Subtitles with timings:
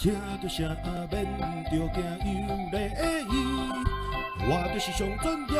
[0.00, 0.64] 听着声
[1.10, 1.26] 免
[1.64, 2.78] 着惊，有礼
[3.26, 3.34] 仪，
[4.48, 5.58] 我就是上专业，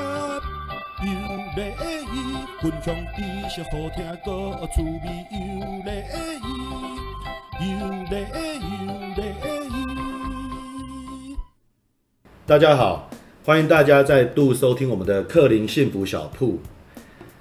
[1.03, 1.11] 有
[1.57, 1.59] 礼
[2.07, 2.15] 仪，
[2.63, 3.19] 分享知
[3.51, 4.29] 识好听，个
[4.69, 5.37] 趣味，有
[5.83, 5.91] 礼
[6.47, 6.47] 仪，
[7.81, 8.15] 有礼
[8.63, 8.71] 有
[9.17, 9.21] 礼
[11.33, 11.37] 仪。
[12.47, 13.11] 大家好，
[13.45, 16.61] 欢迎大家再度收听我们的克林幸福小铺。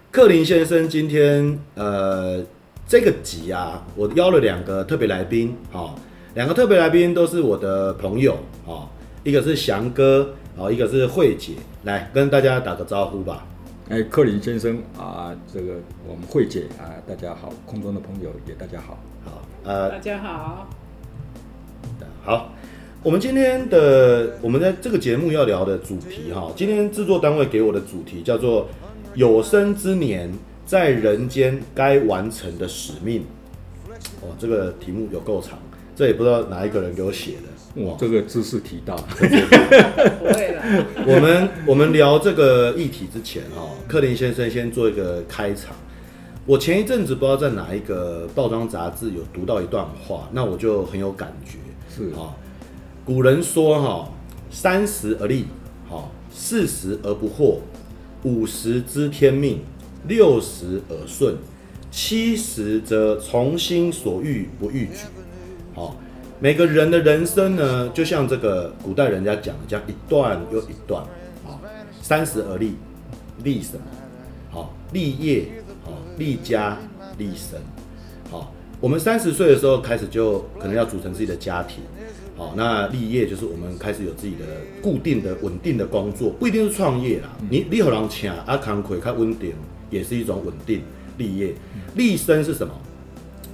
[0.09, 2.43] 克林先生今天呃。
[2.89, 5.93] 这个集啊，我邀了两个特别来宾，哈，
[6.37, 8.87] 两个特别来宾都是我的朋友，哦，
[9.23, 11.53] 一个是翔哥，啊，一个是慧姐，
[11.83, 13.43] 来跟大家打个招呼吧。
[13.89, 15.73] 哎，克林先生啊，这个
[16.07, 20.67] 我们慧姐啊，大家好，空中的朋友也大家好，好，呃，大家好，
[22.23, 22.53] 好，
[23.01, 28.67] 我们今天的我们在这个节目要聊的主题，哈，今天制作单位给我的主题叫做
[29.15, 30.31] 有生之年。
[30.67, 33.23] 在人间该完成的使命，
[34.19, 35.57] 哦，这个题目有够长，
[35.97, 37.83] 这也不知道哪一个人给我写的。
[37.83, 40.85] 哇，这个知识提到，不会了。
[41.07, 45.75] 我们我们聊这个议题之前，哈，克林先生先做一个开场。
[46.45, 51.57] 我前一阵子不知道在哪一个报章杂志有读到一段话，那我就很有感觉。
[51.89, 52.29] 是啊，
[53.03, 54.11] 古人说哈，
[54.51, 55.47] 三十而立，
[55.89, 57.57] 哈，四十而不惑，
[58.21, 59.61] 五十知天命。
[60.07, 61.35] 六十而顺，
[61.91, 65.07] 七十则从心所欲不逾矩。
[65.77, 65.95] 好，
[66.39, 71.03] 每个人的人生呢，就像这个古代人家讲的，这样一段又一段。
[71.45, 71.61] 好，
[72.01, 72.73] 三十而立，
[73.43, 73.83] 立什么？
[74.49, 75.45] 好，立业，
[75.85, 76.79] 好，立家，
[77.19, 77.59] 立身。
[78.31, 81.83] 好，我们三十岁的时候开始就可能要组成自己的家庭。
[82.35, 84.45] 好，那立业就是我们开始有自己的
[84.81, 87.29] 固定的、稳定的工作，不一定是创业啦。
[87.51, 89.53] 你你好人请啊，康亏较稳定。
[89.91, 90.81] 也是一种稳定
[91.17, 91.53] 立业，
[91.95, 92.73] 立身是什么？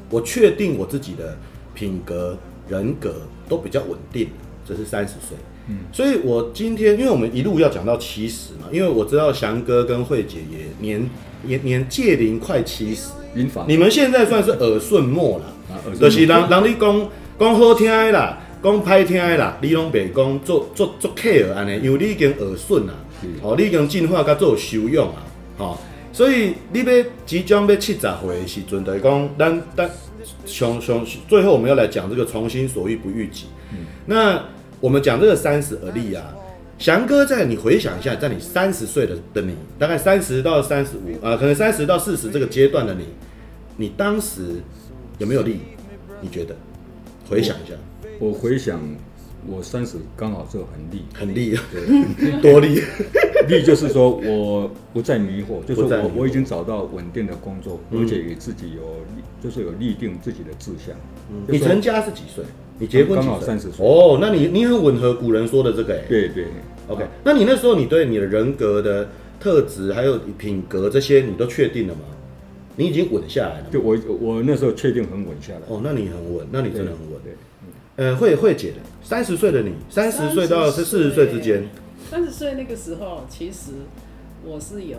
[0.10, 1.38] 我确定我自己的
[1.74, 3.14] 品格人格
[3.48, 4.28] 都比较稳定，
[4.68, 5.38] 这是三十岁。
[5.68, 11.10] 嗯，所以我今天，因为我们一路要讲到七十嘛，因为我知道翔哥跟慧姐也年
[11.44, 13.12] 年年届龄快七十，
[13.68, 15.46] 你们现在算是耳顺末了，
[16.00, 17.10] 就是人人你讲
[17.40, 22.94] 讲好听的啦，讲歹听的啦，你拢别讲做做做 care 安尼，因为你已经耳顺了，
[23.42, 25.24] 哦，你已经进化到做修养啊，
[25.58, 25.78] 哦。
[26.12, 28.12] 所以你要即将要七十岁
[28.42, 29.90] 的时阵，就是讲，咱咱
[30.46, 33.46] 从从最后我们要来讲这个从心所欲不逾己。
[33.72, 34.44] 嗯，那
[34.80, 36.34] 我们讲这个三十而立啊，
[36.78, 43.06] 翔哥在你回想一下，在你三十岁的的你，大概三十到三十五啊，可能三十到四十这个阶段的你，
[43.78, 44.42] 你当时
[45.20, 45.60] 有没有立？
[46.22, 46.56] 你觉得？
[47.30, 47.74] 回想一下。
[48.20, 48.80] 我，我回想。
[49.48, 52.82] 我三十刚好就很利，很立，对， 多利，
[53.48, 58.82] 利就是说我不再迷惑，就是我我已经找到稳定的工作，而且也自己有，
[59.44, 60.96] 就是有立定自己的志向。
[61.48, 62.44] 你成家是几岁？
[62.80, 63.86] 你结婚刚好三十岁。
[63.86, 66.02] 哦，那你你很吻合古人说的这个哎。
[66.10, 66.48] 对对。
[66.88, 69.08] OK，那你那时候你对你的人格的
[69.40, 72.02] 特质还有品格这些你都确定了吗？
[72.76, 73.68] 你已经稳下来了。
[73.72, 75.62] 对，我我那时候确定很稳下来。
[75.70, 77.22] 哦，那你很稳，那你真的很稳。
[77.24, 77.34] 对。
[77.96, 78.78] 呃，会会姐的
[79.14, 81.64] 三十岁的你，三十岁到是四十岁之间。
[82.10, 83.74] 三十岁那个时候，其实
[84.44, 84.98] 我是有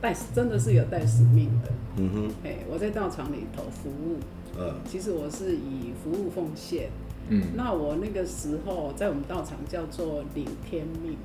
[0.00, 1.70] 带，真的是有带使命的。
[1.98, 4.16] 嗯哼，哎，我在道场里头服务。
[4.58, 6.88] 呃，其实我是以服务奉献。
[7.28, 11.18] 嗯，那我那个时候在我们道场叫做领天命。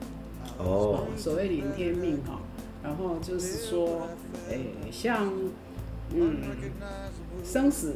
[0.57, 2.41] 哦，所谓领天命哈，
[2.83, 4.09] 然后就是说，
[4.51, 4.59] 哎，
[4.91, 5.31] 像
[6.13, 6.35] 嗯
[7.45, 7.93] 生死，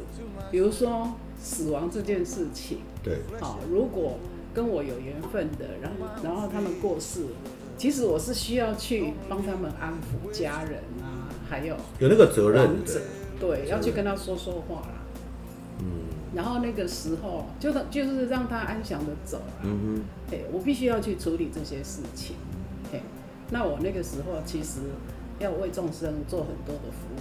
[0.50, 1.12] 比如说。
[1.42, 4.18] 死亡这件事情，对，好，如果
[4.52, 7.24] 跟我有缘分的，然后然后他们过世，
[7.78, 13.00] 其实我是需要去帮他们安抚家人啊，还有有那个责任的，
[13.40, 15.00] 对，要去跟他说说话啦，
[15.78, 15.86] 嗯，
[16.34, 22.36] 然后那个时候就就是让他安详的走，嗯哼，哎，我必须要去处理这些事情，
[22.92, 23.00] 哎，
[23.50, 24.80] 那我那个时候其实
[25.38, 27.18] 要为众生做很多的服务，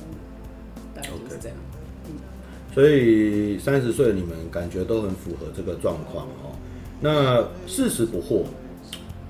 [0.94, 1.58] 大概就是这样。
[1.58, 2.39] Okay.
[2.74, 6.56] 所以三十岁你们感觉都很符合这个状况哦。
[7.02, 8.44] 那四十不惑，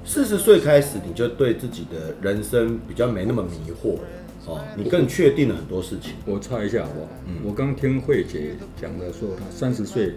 [0.03, 4.01] 四十岁开始你就对自己的人生比较没那么迷惑了
[4.45, 6.13] 哦，你更确定了很多事情。
[6.25, 7.07] 我猜一下好不好？
[7.27, 10.15] 嗯，我刚听慧姐讲的说，她三十岁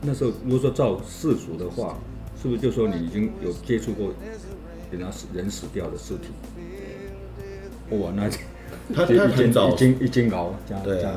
[0.00, 1.98] 那时候，如果说照世俗的话，
[2.40, 4.12] 是不是就说你已经有接触过
[4.90, 6.28] 人家死人死掉的尸体？
[7.96, 8.30] 哇，那。
[8.94, 11.14] 他他很早，已经已经熬，这样对啊，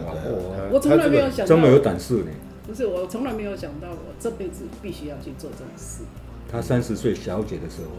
[0.71, 2.27] 我从来没有想到，这么有胆识呢。
[2.67, 6.03] 不是，我从来没有想到，我这辈子必须要去做这种事。
[6.51, 7.91] 他三十岁小姐的时候，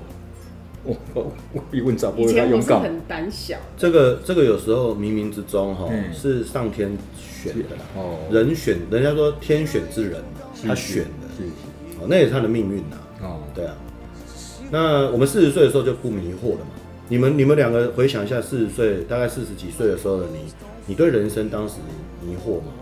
[0.85, 3.59] 我我我一问找不以前我是很胆小。
[3.77, 10.23] 这个这个有时候冥冥之中哈是上天选的啦，哦，人选，人家说天选之人，
[10.67, 11.45] 他选的。
[12.01, 12.97] 哦，那也是他的命运呐。
[13.23, 13.75] 哦，对啊。
[14.71, 16.71] 那我们四十岁的时候就不迷惑了嘛？
[17.09, 20.39] 你们你们两个回想一下，四十岁大概四十几岁的时候的你，
[20.87, 21.77] 你对人生当时
[22.21, 22.73] 迷惑吗？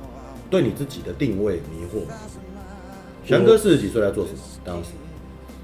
[0.48, 2.14] 对你自己的定位迷惑吗？
[3.24, 4.38] 翔哥四十几岁在做什么？
[4.64, 4.90] 当时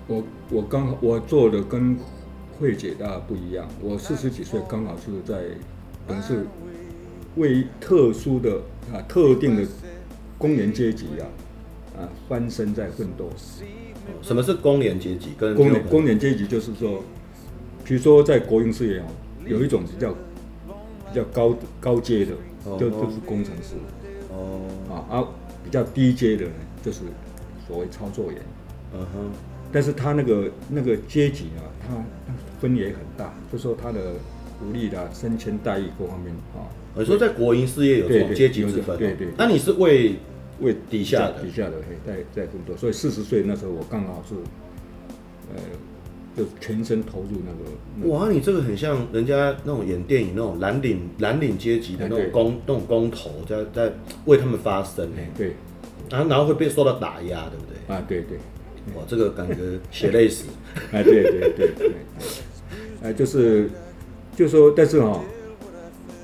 [0.07, 1.97] 我我刚好我做的跟
[2.59, 5.41] 慧姐大不一样，我四十几岁刚好是在
[6.07, 6.47] 等于是
[7.37, 8.57] 为特殊的
[8.93, 9.62] 啊特定的
[10.37, 11.25] 工人阶级啊
[11.99, 13.31] 啊翻身在奋斗。
[14.21, 15.31] 什么是工人阶级？
[15.39, 17.03] 跟工人工人阶级就是说，
[17.90, 19.04] 比如说在国营事业哦，
[19.44, 22.31] 有一种比较比较高高阶的，
[22.78, 23.75] 就就是工程师
[24.31, 25.26] 哦啊啊，
[25.64, 26.52] 比较低阶的呢，
[26.84, 27.00] 就是
[27.66, 28.40] 所谓操作员。
[28.94, 29.31] 嗯哼，
[29.72, 31.96] 但是他那个那个阶级啊，他
[32.60, 34.12] 分也很大，就说他的
[34.60, 36.70] 福利的升迁待遇各方面啊。
[36.94, 38.96] 你说在国营事业有这种阶级之分？
[38.96, 39.26] 对对。
[39.37, 40.14] 那你是为？
[40.60, 44.34] 为底下的底下的嘿，在在工作，所以四十岁那时候我刚好是，
[45.54, 45.60] 呃，
[46.37, 47.71] 就全身投入那个。
[47.97, 53.93] 那个、哇，你这个很像人家那种演电影那种蓝领蓝领阶级的那种工那种工头，在在
[54.25, 55.23] 为他们发声呢。
[55.37, 55.55] 对。
[56.11, 57.94] 然后然后会被受到打压，对不对？
[57.94, 58.38] 啊，对对。
[58.97, 59.56] 哇，这个感觉
[59.91, 60.44] 血泪史。
[60.93, 61.93] 哎，对对对对。
[63.03, 63.69] 哎，就是，
[64.35, 65.21] 就说，但是哈、哦。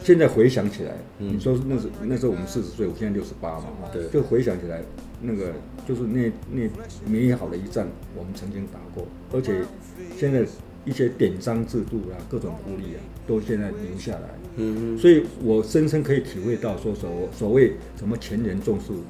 [0.03, 4.81] 现在回想起来，嗯、你说那时那时候我们四十岁，我现在六十八嘛，对，就回想起来，
[5.21, 5.53] 那个
[5.87, 6.69] 就是那那
[7.09, 7.87] 美好的一战，
[8.17, 9.63] 我们曾经打过，而且
[10.17, 10.45] 现在
[10.85, 19.03] 一些典章制度啊，各种福利啊，都现在留下来，嗯嗯，所以我深深可以体会到，说所所谓什么前人种树，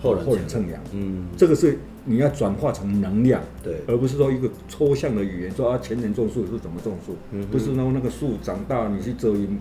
[0.00, 9.58] 后人后人乘凉，嗯，这个是你要转化成能量，对，而不是说一个抽象的语言，说啊前人种树是怎么种树，嗯，不是说那个树长大你去遮阴。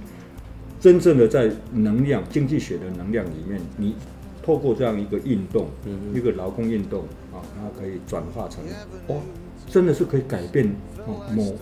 [0.79, 3.95] 真正的在能量经济学的能量里面，你
[4.45, 8.61] 透过这样一个运动，嗯、一个劳工运动啊，它可以转化成
[9.07, 9.21] 哦，
[9.69, 10.67] 真的是可以改变
[11.07, 11.55] 哦，某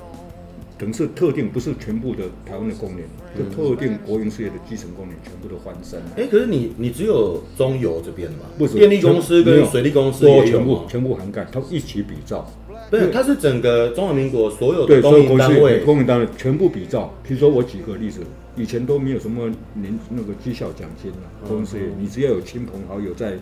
[0.80, 3.08] 等于是特定，不是全部的台湾的工人，
[3.38, 6.00] 就特定国营事业的基层工人全部都翻身。
[6.18, 8.40] 哎、欸，可是你你只有中油这边吗？
[8.58, 12.50] 不是，电力公司跟水利公司也有全部全部涵盖，它一起比照。
[12.90, 17.14] 对，它是整个中华民国所有的公营单位，公营单位全部比照。
[17.22, 18.22] 比如说我举个例子。
[18.56, 23.38] 以前都没有什么年那个绩效奖金啊，公司你只要有亲朋好友在，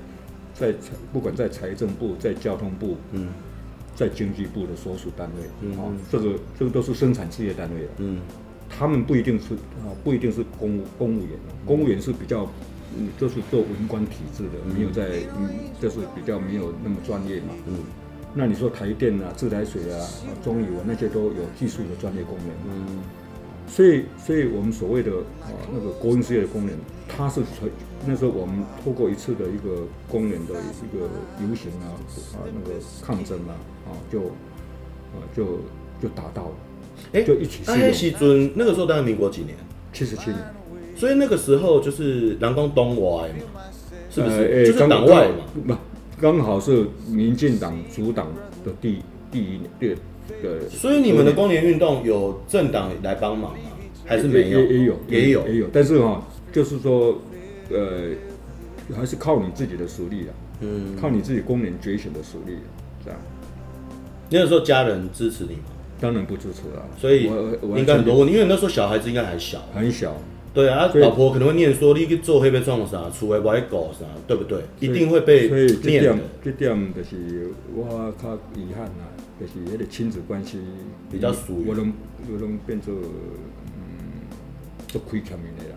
[0.53, 0.73] 在
[1.11, 3.29] 不管在财政部、在交通部、嗯，
[3.95, 8.21] 在经济部的所属单位，嗯，啊，这个这个都是生产事业单位的，嗯，
[8.69, 11.29] 他们不一定是啊，不一定是公务公务员，
[11.65, 12.47] 公务员是比较，
[12.95, 15.07] 嗯，就是做文官体制的，没有在，
[15.39, 15.50] 嗯，
[15.81, 17.79] 就是比较没有那么专业嘛，嗯，
[18.35, 20.07] 那你说台电啊、自来水啊、
[20.44, 23.00] 中油啊那些都有技术的专业工人，嗯。
[23.69, 25.12] 所以，所以我们所谓的
[25.42, 26.75] 啊那个国营事业的工人，
[27.07, 27.42] 他是
[28.06, 31.06] 那时候我们透过一次的一个工人的一个
[31.42, 31.94] 游行啊
[32.33, 33.54] 啊那个抗争啊
[33.86, 35.45] 啊就啊就
[36.01, 36.56] 就达到了，
[37.13, 37.62] 哎、欸，就一起。
[37.68, 39.56] 那西尊那个时候大概民国几年？
[39.94, 40.39] 七十七年。
[40.95, 43.62] 所以那个时候就是南光东外嘛，
[44.10, 44.36] 是不是？
[44.36, 45.45] 欸、就是党外嘛？
[45.66, 45.75] 不，
[46.19, 48.27] 刚好是民进党主党
[48.66, 49.00] 的第
[49.31, 49.98] 第一年。
[50.41, 50.69] 对。
[50.69, 53.59] 所以你们的工联运动有政党来帮忙吗？
[54.05, 54.59] 还是没有？
[54.59, 55.67] 也也有，也有，也有。
[55.71, 57.15] 但是哈、哦，就是说，
[57.69, 58.09] 呃，
[58.95, 62.57] 还是靠你自己的实力啊，嗯，靠你自己工人觉醒的实力，
[63.05, 63.19] 这样。
[64.31, 65.63] 那个时候家人支持你吗？
[66.01, 66.83] 当然不支持了。
[66.97, 67.25] 所以
[67.75, 70.15] 应该很多问题，因为那时候小孩子应该还小，很小。
[70.51, 74.59] 对啊，老婆可能会念说你去做黑白创啥，出来歪搞啥，对不对？
[74.80, 75.47] 一定会被
[75.83, 76.18] 念的。
[76.44, 79.06] 这点就是我较遗憾啊。
[79.39, 80.59] 就是迄个亲子关系
[81.09, 81.93] 比较疏远，我拢
[82.33, 84.27] 我拢变做嗯，
[84.87, 85.75] 做亏欠的啦。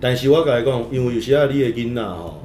[0.00, 2.42] 但是我甲你讲，因为有时啊，你的囡仔吼，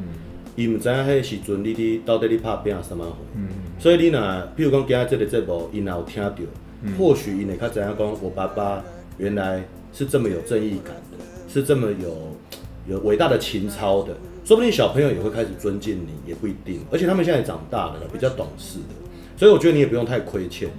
[0.56, 6.34] 伊毋知影迄时阵你伫到底你拍拼什么货，嗯、所以你若比如讲今仔这个节目，伊若有听到，
[6.82, 8.84] 嗯、或许伊会较知影讲，我爸爸
[9.18, 11.18] 原来是这么有正义感的，
[11.48, 12.36] 是这么有
[12.88, 16.80] 有伟大的情操的，说不定小朋友也会开始尊敬你，也不一定。
[16.92, 19.01] 而且他们现在长大了，比较懂事的。
[19.42, 20.70] 所以我觉得你也不用太亏欠，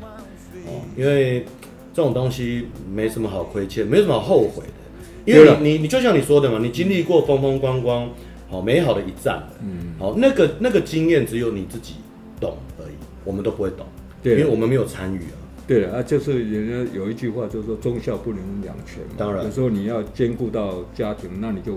[0.69, 1.45] 哦，因为
[1.93, 8.09] 这种东西没什么好亏欠，没什么好后悔的，因为你你你就像你说的嘛，你经历过风风光光，
[8.49, 11.95] 好美好的一战，嗯，好那个那个经验只有你自己
[12.39, 13.85] 懂而已，我们都不会懂，
[14.23, 15.43] 对，因为我们没有参与啊。
[15.67, 19.45] 对啊，就是人家有一句话就是说忠孝不能两全嘛，当然。
[19.45, 21.77] 有时候你要兼顾到家庭，那你就。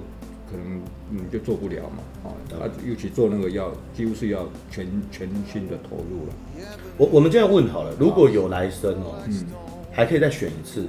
[0.49, 6.67] 可能你就做不了嘛，啊，他，尤其做那个要几乎是要全全心的投入了。
[6.97, 9.45] 我我们这样问好了，如果有来生哦，嗯，
[9.91, 10.85] 还可以再选一次，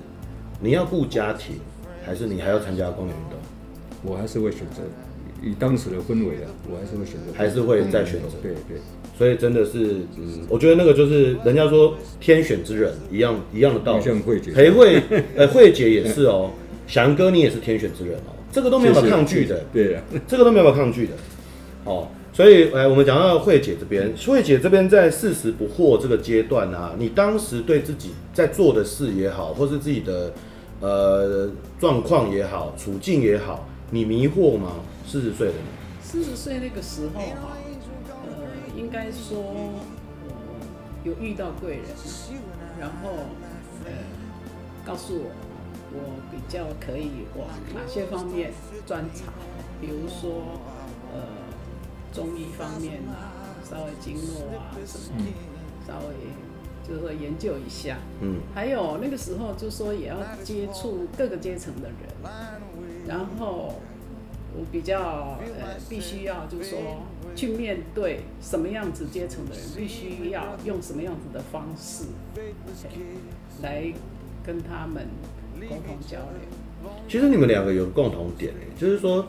[0.60, 1.56] 你要顾家庭，
[2.04, 3.38] 还是你还要参加工联运动？
[4.02, 4.82] 我还是会选择
[5.42, 8.36] 以当时的氛围啊，我还是会选择，还是会再选择。
[8.42, 8.78] 对对，
[9.16, 14.04] 所以真的是，嗯，我觉得那个就是人家说天选之人一样一样的道理。
[14.04, 15.02] 像慧姐，裴慧，
[15.34, 16.50] 呃，慧姐也是哦，
[16.86, 19.62] 翔哥你也是天选之人哦，这个都没有办法抗拒的。
[19.70, 21.12] 对啊，这个都没有办法抗拒的。
[21.84, 30.32] 哦，所以哎我们讲到慧姐这边，慧姐这边在四十不惑这个阶段啊，你当时对自己在做的事也好，或是自己的
[30.80, 34.76] 呃状况也好，处境也好，你迷惑吗？
[35.06, 37.52] 四十岁的你，四十岁那个时候啊，
[38.10, 39.78] 呃，应该说我
[41.04, 41.84] 有遇到贵人，
[42.80, 43.10] 然后
[43.84, 43.92] 呃
[44.86, 45.30] 告诉我，
[45.93, 48.52] 我比较可以往哪些方面
[48.87, 49.33] 专长，
[49.81, 50.61] 比如说
[51.12, 51.23] 呃
[52.12, 53.33] 中医方面啊，
[53.64, 55.23] 稍微经络啊什么，
[55.87, 61.97] 稍微就是说研究一下，嗯，还有那个时候就说也要接触各个阶层的人，
[63.07, 63.75] 然后。
[64.59, 66.78] 我比较呃，必须要就是说，
[67.35, 73.93] 去面对什么样子阶层的人，必须要用什么样子的方式，okay, 来
[74.43, 75.07] 跟他们
[75.60, 76.90] 沟通交流。
[77.08, 79.26] 其实你们两个有共同点，就是说，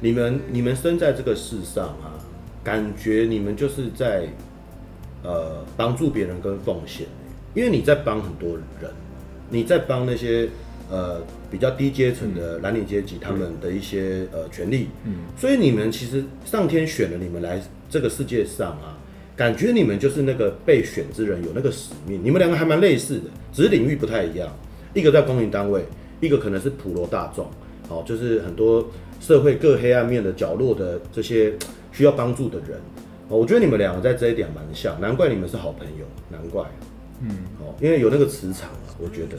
[0.00, 2.14] 你们你们生在这个世上啊，
[2.62, 4.28] 感觉你们就是在
[5.22, 7.06] 呃帮助别人跟奉献，
[7.54, 8.90] 因为你在帮很多人，
[9.50, 10.48] 你在帮那些。
[10.90, 11.18] 呃，
[11.50, 18.94] 比较低阶层的蓝领阶级，他们的一些呃权利，嗯，所以你们其实上天选了你们来这个世界上啊，
[19.34, 22.20] 感觉你们就是那个被选之人，有那个使命。
[22.22, 24.54] 你们两个还蛮类似的，只是领域不太一样。
[24.94, 25.84] 一个在公营单位，
[26.20, 27.46] 一个可能是普罗大众，
[27.88, 28.88] 哦，就是很多
[29.20, 31.52] 社会各黑暗面的角落的这些
[31.92, 32.78] 需要帮助的人。
[33.28, 36.64] 哦我觉得你们两个在这一点蛮像，难怪你们是好朋友，难怪，
[37.20, 39.36] 嗯，哦，因为有那个磁场啊，我觉得。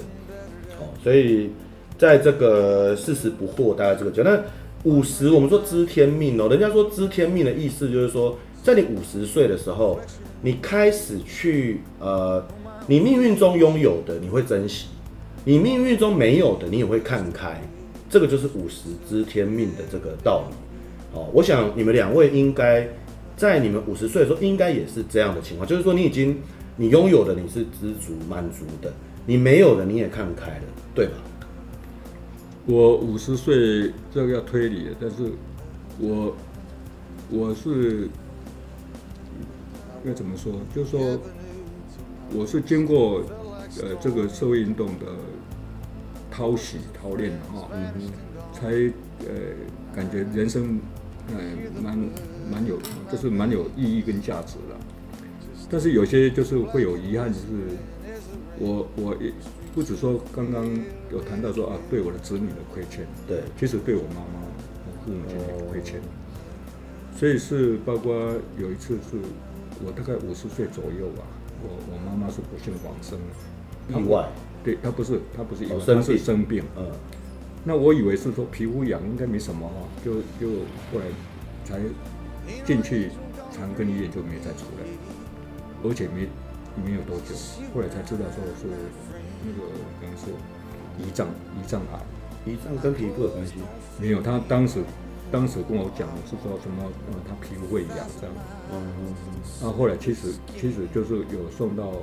[0.78, 1.52] 哦所以，
[1.98, 4.36] 在这个四十不惑，大概这个阶段，
[4.84, 10.00] 那五十我们说知天命哦，人家说知天命的意思就是说，在你五十岁的时候，
[10.42, 12.46] 你开始去呃，
[12.88, 14.88] 你命运中拥有的你会珍惜，
[15.46, 17.62] 你命运中没有的你也会看开，
[18.10, 20.56] 这个就是五十知天命的这个道理。
[21.18, 22.86] 哦，我想你们两位应该
[23.38, 26.38] 在你们五十岁的时候，应该也是这样的情况，就是说你已经
[26.76, 28.92] 你拥有的你是知足满足的。
[29.28, 31.14] 你没有的，你也看开了，对吧？
[32.68, 35.32] 我五十岁，这个要推理，但是
[36.00, 36.36] 我
[37.32, 38.08] 我是
[40.04, 40.54] 要怎么说？
[40.76, 41.20] 就是说，
[42.36, 43.24] 我是经过
[43.82, 45.06] 呃这个社会运动的
[46.36, 47.86] 淘洗淘练哈，嗯。
[47.94, 48.02] 哼，
[48.52, 48.68] 才
[49.20, 49.32] 呃
[49.96, 50.80] 感觉人生
[51.30, 51.36] 呃
[51.82, 51.98] 蛮
[52.52, 52.78] 蛮有，
[53.12, 54.76] 就是蛮有意义跟价值的。
[55.70, 57.46] 但是有些就是会有遗憾，就是。
[58.58, 59.34] 我我也
[59.74, 60.66] 不止说刚刚
[61.12, 64.40] 有谈到说啊，对我的子女的亏欠，对，其实对我妈妈、
[64.88, 66.00] 我父母亲的亏欠，
[67.18, 68.14] 所以是包括
[68.58, 69.20] 有一次是
[69.86, 71.24] 我大概五十岁左右吧，
[71.62, 73.20] 我我妈妈是不幸往生，
[73.90, 74.30] 意外，
[74.66, 76.92] 对，他不是他不是意外，他是生病，嗯，
[77.64, 80.60] 那我以为是说皮肤痒应该没什么哈，就就
[80.92, 81.06] 后来
[81.64, 81.80] 才
[82.66, 83.12] 进去
[83.52, 84.86] 长庚医院就没再出来，
[85.88, 86.28] 而且没。
[86.84, 87.34] 没有多久，
[87.74, 88.68] 后来才知道说是
[89.46, 89.64] 那个
[89.98, 90.28] 可能是
[91.00, 93.54] 胰脏胰脏癌，胰脏跟皮肤有关系？
[93.98, 94.82] 没有，他当时
[95.32, 98.36] 当时跟我讲的是说什么呃，他皮肤会痒这样。
[98.74, 99.40] 嗯嗯嗯。
[99.62, 101.94] 那后来其实其实就是有送到，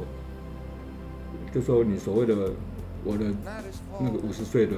[1.52, 2.52] 就说你所谓的
[3.04, 3.26] 我的
[4.00, 4.76] 那个五十岁的，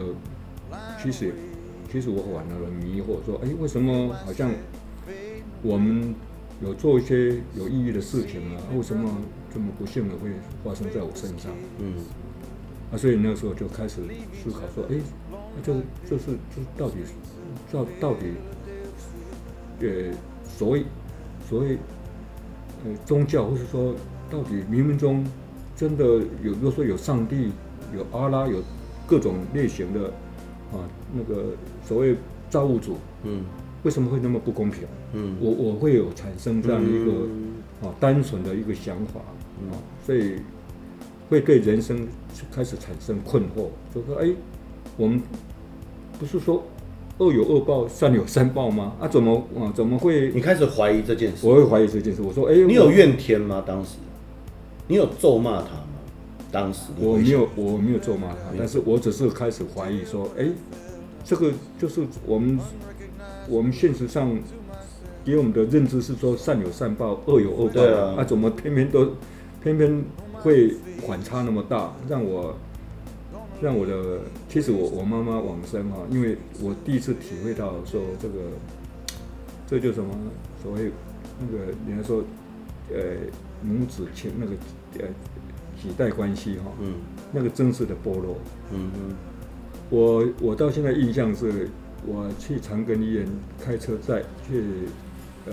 [1.02, 1.32] 其实
[1.90, 4.50] 其实我反而迷惑说，哎，为什么好像
[5.62, 6.14] 我们
[6.60, 8.62] 有做一些有意义的事情啊？
[8.76, 9.10] 为什么？
[9.54, 10.30] 这么不幸的会
[10.64, 11.94] 发生在我身上，嗯，
[12.90, 14.02] 啊，所以那个时候就开始
[14.42, 14.96] 思考说，哎，
[15.30, 15.72] 那这
[16.04, 16.96] 这是这到底
[17.70, 18.32] 到到底，
[19.78, 20.12] 呃，
[20.44, 20.84] 所谓
[21.48, 21.78] 所谓
[22.84, 23.94] 呃宗教，或是说
[24.28, 25.24] 到底冥冥中
[25.76, 26.04] 真的
[26.42, 27.50] 有，如果说有上帝，
[27.94, 28.62] 有阿拉，有
[29.06, 30.06] 各种类型的
[30.72, 30.78] 啊，
[31.12, 31.46] 那个
[31.84, 32.16] 所谓
[32.48, 33.44] 造物主，嗯，
[33.82, 34.82] 为什么会那么不公平？
[35.12, 39.20] 嗯，我我会有产生这样一个啊单纯的一个想法。
[39.70, 40.34] 啊，所以
[41.30, 42.06] 会对人生
[42.52, 44.28] 开始产生困惑，就说：哎，
[44.96, 45.22] 我们
[46.18, 46.64] 不是说
[47.18, 48.94] 恶有恶报，善有善报吗？
[49.00, 49.72] 啊，怎么啊？
[49.72, 50.32] 怎么会？
[50.34, 51.46] 你开始怀疑这件事？
[51.46, 52.20] 我会怀疑这件事。
[52.20, 53.62] 我说：哎，你有怨天吗？
[53.64, 53.96] 当时
[54.86, 55.84] 你有咒骂他吗？
[56.50, 60.48] 当时我没有，我没有咒骂他，但是我只是开始怀疑说：哎，
[61.24, 62.58] 这个就是我们
[63.48, 64.36] 我们现实上
[65.24, 67.72] 给我们的认知是说善有善报，恶有恶报。
[67.76, 69.12] 那啊，啊，怎么偏偏都？
[69.62, 70.74] 偏偏会
[71.06, 72.54] 反差那么大，让我
[73.62, 78.34] 让我的，其实我我妈妈往生哈，因为我第一次体会到说这个
[79.66, 80.10] 这就什么
[80.62, 80.92] 所谓
[81.40, 82.22] 那个人家说，
[82.90, 82.98] 呃，
[83.64, 84.52] 母子亲那个
[84.98, 85.08] 呃
[85.82, 86.96] 几代关系哈，嗯，
[87.32, 88.36] 那个真实的剥落，
[88.70, 89.16] 嗯嗯，
[89.88, 91.68] 我我到现在印象是，
[92.06, 93.26] 我去长庚医院
[93.58, 94.62] 开车载去，
[95.46, 95.52] 呃，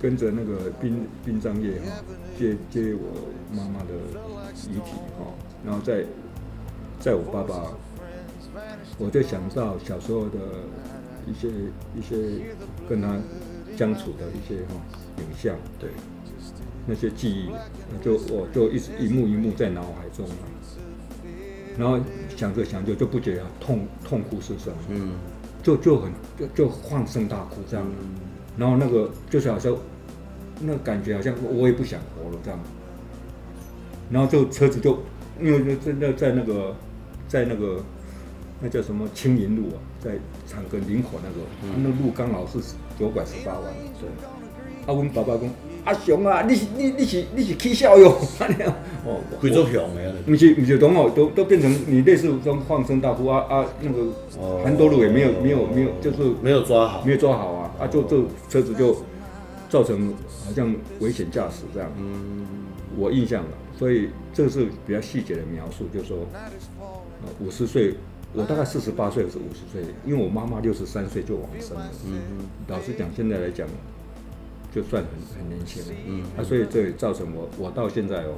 [0.00, 2.02] 跟着那个殡殡葬业哈
[2.38, 3.94] 接接我妈妈的
[4.70, 5.32] 遗体哈，
[5.64, 6.04] 然后再
[6.98, 7.72] 载我爸爸，
[8.98, 10.38] 我就想到小时候的。
[11.26, 11.48] 一些
[11.94, 12.16] 一些
[12.88, 13.14] 跟他
[13.76, 14.74] 相处的一些哈
[15.18, 15.90] 影像，对，
[16.86, 17.50] 那些记忆，
[18.04, 20.26] 就我就一直一幕一幕在脑海中，
[21.78, 21.98] 然后
[22.36, 25.12] 想着想着就不觉得痛痛哭失声，嗯，
[25.62, 27.86] 就就很就就放声大哭这样，
[28.56, 29.76] 然后那个就是好像
[30.60, 32.58] 那感觉好像我也不想活了这样，
[34.10, 34.98] 然后就车子就
[35.40, 36.74] 因为就在在那个
[37.28, 37.82] 在那个
[38.60, 39.78] 那叫什么青云路啊。
[40.02, 40.12] 在
[40.46, 42.58] 长庚林口那个，嗯、那路刚好是
[42.98, 43.70] 九拐十八弯。
[44.00, 44.08] 对，
[44.86, 45.42] 啊，文爸爸讲，
[45.84, 48.08] 阿雄啊，你是你你是你是起笑哟，
[49.06, 50.14] 哦，会做熊的。
[50.26, 54.12] 不是不是，都哦，都都变成你类似这种放声大哭啊啊，那个
[54.64, 58.96] 很多路也没有没有没有，就是没有抓好，没有抓好啊啊，就就车子就
[59.68, 60.12] 造成
[60.44, 61.90] 好像危险驾驶这样。
[61.98, 62.46] 嗯，
[62.96, 66.18] 我印象了，所以这个是比较细节的描述，就是说，
[67.40, 67.94] 五十岁。
[68.32, 71.82] 我大概四十八岁还是五十岁，因为我妈妈六十三岁就往生了。
[72.06, 72.46] 嗯嗯。
[72.68, 73.66] 老实讲，现在来讲，
[74.72, 75.88] 就算很很年轻了。
[76.06, 76.22] 嗯。
[76.36, 78.34] 啊，所以这也造成我，我到现在哦，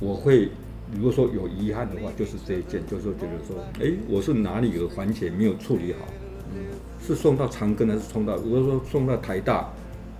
[0.00, 0.48] 我会
[0.94, 6.06] 如果说有遗憾的话，就是这一件，就是说觉得说，哎，我是哪里有环节没有处理好？
[6.54, 6.62] 嗯。
[7.04, 8.36] 是送到长庚还是送到？
[8.36, 9.68] 如果说送到台大，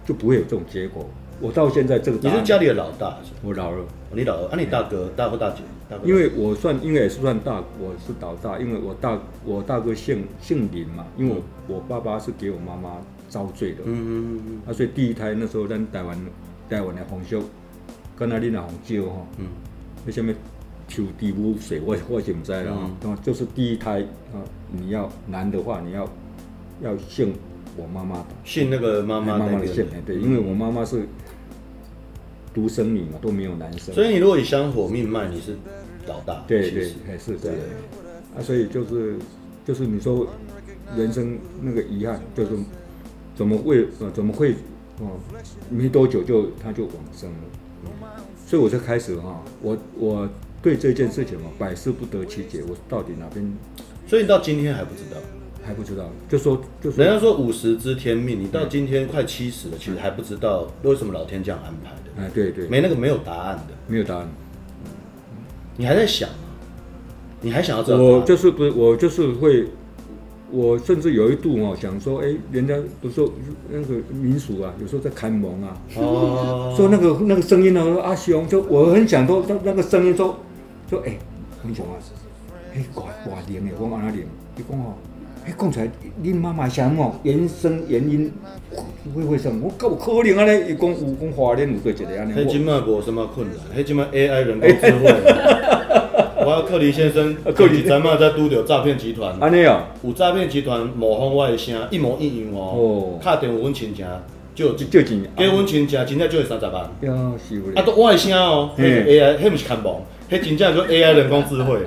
[0.05, 1.09] 就不会有这种结果。
[1.43, 3.19] 我到现在这个，你是家里的老大？
[3.43, 3.85] 我老二。
[4.15, 4.49] 你老二？
[4.51, 5.63] 啊，你大哥大哥大姐？
[6.05, 11.35] 因为我算，应该也是算大，我是老大，因为我大我大哥姓姓林嘛，因为
[11.67, 13.79] 我我爸爸是给我妈妈遭罪的。
[13.85, 14.63] 嗯嗯嗯。
[14.67, 16.17] 啊，所以第一胎那时候咱台湾
[16.71, 17.43] 台湾的风俗，
[18.17, 19.47] 跟那里那红椒哈，嗯，
[20.07, 20.37] 那下面
[20.87, 22.88] 求地污水，我我是不知道啊。
[23.03, 23.19] 嗯。
[23.21, 24.01] 就是第一胎
[24.33, 24.38] 啊，
[24.71, 26.09] 你要男的话，你要
[26.83, 27.35] 要姓
[27.77, 31.05] 我妈妈的，姓那个妈妈妈妈的姓，对，因为我妈妈是。
[32.55, 35.57] 独生女嘛，都没有男生，所以你如果以香火命脉，你是
[36.07, 36.45] 老大。
[36.47, 37.59] 对对，还是这样。
[38.37, 39.17] 啊，所以就是
[39.65, 40.27] 就是你说
[40.97, 42.51] 人生那个遗憾，就是
[43.35, 44.53] 怎么会呃怎么会
[45.01, 45.19] 哦
[45.71, 48.09] 没多久就他就往生了，
[48.47, 50.29] 所以我就开始哈，我我
[50.61, 53.51] 对这件事情嘛百思不得其解，我到底哪边？
[54.07, 55.21] 所以你到今天还不知道。
[55.65, 62.02] 还不知道，就说就说，人家说五十知天命，你到今天快七十了，其实还不知道为什么老天这样安排的。
[62.18, 64.29] 哎，对对，没那个没有答案的，没有答案。
[65.77, 66.35] 你还在想吗？
[67.40, 67.98] 你还想要知道？
[67.98, 69.66] 我就是不是，我就是会，
[70.51, 73.33] 我甚至有一度哦，想说，哎，人家不是说
[73.70, 80.38] 那个民俗啊，有时候在开门啊，哦， 说那个那个声音呢，说阿雄，就我很想说，那那个声音说，
[80.88, 81.18] 说哎，
[81.62, 81.92] 很想啊，
[82.75, 84.27] 哎，挂挂铃的，我往哪铃？
[84.57, 84.94] 你讲哦。
[85.44, 85.90] 哎，讲出来，
[86.22, 88.33] 恁妈妈想哦，原生原因
[89.14, 92.33] 会会生，我够可能啊咧，伊讲有讲华联有过一个安尼。
[92.33, 95.12] 迄今麦无什么困难，迄今麦 AI 人工 智慧。
[96.44, 99.35] 我要克林先生，克林咱妈在拄着诈骗集团。
[99.40, 99.83] 安尼哦？
[100.05, 103.18] 有诈骗集团模仿我的声，一模一样哦。
[103.22, 104.05] 打电话阮亲戚，
[104.55, 106.83] 就就钱，给阮亲戚真正就会三十万。
[107.00, 107.78] 呀，是不？
[107.78, 111.78] 啊，都我的声哦，迄 AI，迄毋是看模，迄真正叫 AI 人工智慧。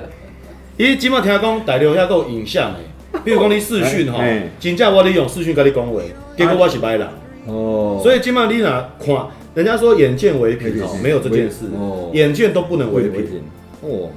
[0.78, 2.80] 伊今麦听讲大陆遐个有影像诶。
[3.24, 4.18] 比如讲你视讯吼，
[4.60, 6.00] 真正我咧用视讯跟你讲话，
[6.36, 7.08] 结果我是歹人。
[7.46, 11.66] 哦，所以今麦你若看，人家说眼见为凭哦，没有这件事，
[12.12, 13.24] 眼见都不能为凭。
[13.82, 14.10] 哦，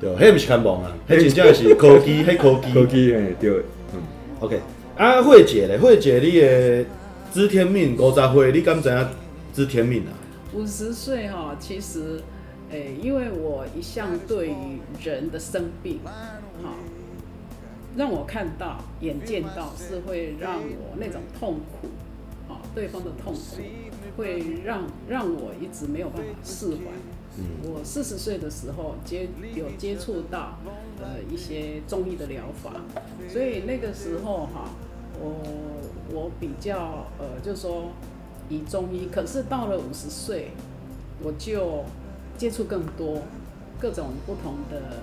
[0.00, 2.72] 对，迄毋是看梦啊，迄真正是科技， 迄科技。
[2.72, 3.50] 科技诶，对。
[3.94, 4.00] 嗯
[4.40, 4.60] ，OK。
[4.96, 6.84] 啊，慧姐咧，慧姐你诶
[7.32, 9.06] 知天命五十岁，你敢知影
[9.54, 10.10] 知天命啊？
[10.54, 12.20] 五十岁哈，其实
[12.70, 16.70] 诶，因为我一向对于人的生病，哈。
[17.98, 21.88] 让我看到、眼见到是会让我那种痛苦，
[22.48, 23.40] 啊，对方的痛苦，
[24.16, 26.82] 会让让我一直没有办法释怀。
[27.64, 30.58] 我四十岁的时候接有接触到
[31.00, 32.70] 呃一些中医的疗法，
[33.28, 34.70] 所以那个时候哈，
[35.20, 35.34] 我
[36.12, 37.90] 我比较呃就说
[38.48, 40.52] 以中医，可是到了五十岁，
[41.20, 41.84] 我就
[42.36, 43.22] 接触更多
[43.80, 45.02] 各种不同的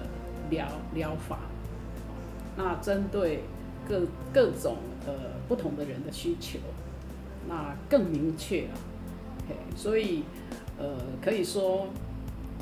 [0.50, 1.40] 疗疗法。
[2.58, 3.44] 那针对
[3.88, 4.02] 各
[4.34, 5.14] 各种呃
[5.48, 6.60] 不同的人的需求，
[7.48, 8.70] 那更明确了，
[9.50, 10.24] 嘿，所以
[10.78, 10.86] 呃
[11.22, 11.88] 可以说，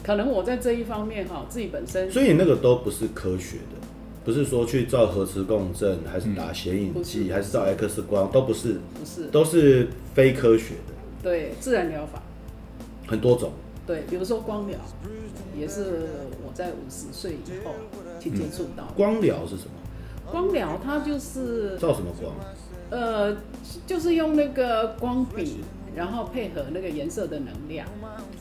[0.03, 3.87] 可能我在这一方面哈自己本身，所以那个都不是科学的，
[4.25, 10.93] 不是说去照核磁共振，还是打显影剂，还是照 X 光，都不是，不是，都是非科学的。
[11.21, 12.21] 对，自然疗法
[13.07, 13.51] 很多种。
[13.85, 14.77] 对，比如说光疗，
[15.57, 16.07] 也是
[16.45, 17.71] 我在五十岁以后
[18.19, 18.85] 去接触到。
[18.95, 19.71] 光疗是什么？
[20.33, 22.33] 光疗它就是照什么光？
[22.89, 23.37] 呃，
[23.85, 25.59] 就是用那个光笔，
[25.95, 27.87] 然后配合那个颜色的能量。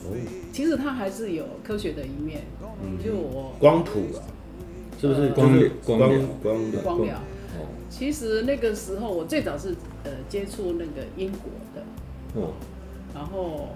[0.01, 0.09] 哦，
[0.51, 2.41] 其实它还是有科学的一面。
[2.83, 4.25] 嗯，就我光谱啊，
[4.99, 5.53] 是不是光
[5.85, 7.15] 光光光光疗？
[7.15, 12.41] 哦，其实那个时候我最早是呃接触那个英国的。
[12.41, 12.53] 哦，
[13.13, 13.67] 然后。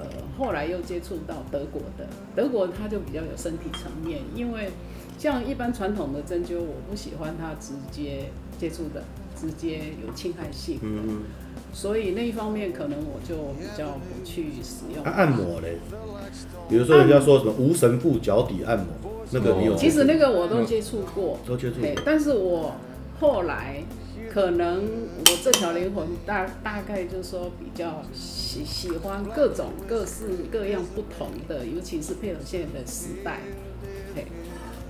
[0.00, 0.04] 呃，
[0.38, 4.70] 后来又接触到德国的，德国它就比较有身体层面，因为
[5.18, 9.02] 像一般传统的针灸，我不喜欢它直接接触的，
[9.38, 11.22] 直接有侵害性，嗯，
[11.72, 15.04] 所以那一方面可能我就比较不去使用。
[15.04, 15.78] 啊、按摩嘞，
[16.68, 18.86] 比如说人家说什么无神父脚底按摩，
[19.32, 19.76] 那个你有？
[19.76, 22.76] 其实那个我都接触过，都接触过，但是我
[23.20, 23.82] 后来。
[24.30, 33.52] 可能我这条灵魂大大概就是说比较喜喜欢各种各式各样不同的，尤其是配合现在的时代，嘿，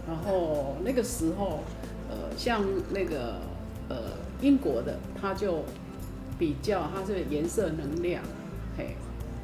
[0.09, 1.61] 然后那个时候，
[2.09, 3.35] 呃，像那个
[3.89, 3.97] 呃
[4.41, 5.63] 英国的，它就
[6.39, 8.23] 比较它是颜色能量，
[8.77, 8.97] 嘿，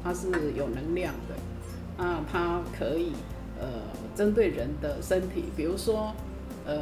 [0.03, 3.13] 它是有能量的，啊，它可以
[3.59, 3.67] 呃
[4.15, 6.11] 针对人的身体，比如说
[6.65, 6.75] 呃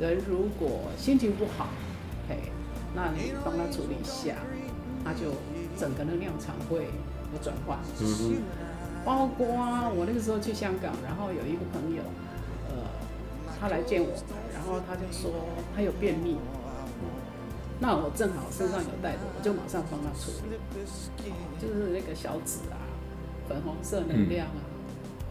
[0.00, 1.68] 人如果心情不好。
[2.28, 2.36] 嘿，
[2.92, 4.34] 那你帮他处理一下，
[5.04, 5.30] 他就
[5.78, 6.78] 整个能量场会
[7.32, 7.78] 有转换。
[8.00, 8.36] 嗯哼。
[9.04, 9.46] 包括
[9.94, 12.25] 我那个时候去香港，然后有一个朋友，呃，
[13.60, 14.08] 他来见我，
[14.52, 15.30] 然后他就说
[15.74, 16.36] 他有便秘，
[17.80, 20.56] 那我正好身上有带的，我就马上帮他处理。
[21.60, 22.76] 就是那个小紫啊，
[23.48, 24.60] 粉红色能量啊，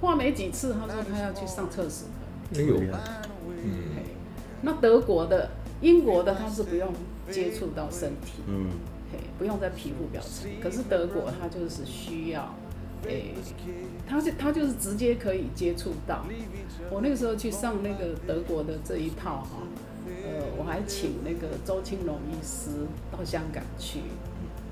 [0.02, 2.08] 画没几次，他说他要去上厕所。
[2.52, 2.78] 没有。
[2.78, 4.04] 嗯。
[4.62, 5.52] 那德国的。
[5.82, 6.90] 英国的他是不用
[7.30, 8.70] 接触到身体，嗯，
[9.12, 10.50] 嘿，不用在皮肤表层。
[10.64, 12.56] 可是德国它就是需要，
[13.04, 13.36] 诶、欸，
[14.08, 16.26] 它是他就是直接可以接触到。
[16.89, 19.63] 我那个时候去上那个德国的这一套哈，
[20.06, 22.70] 呃，我还请那个周青龙医师
[23.12, 24.00] 到香港去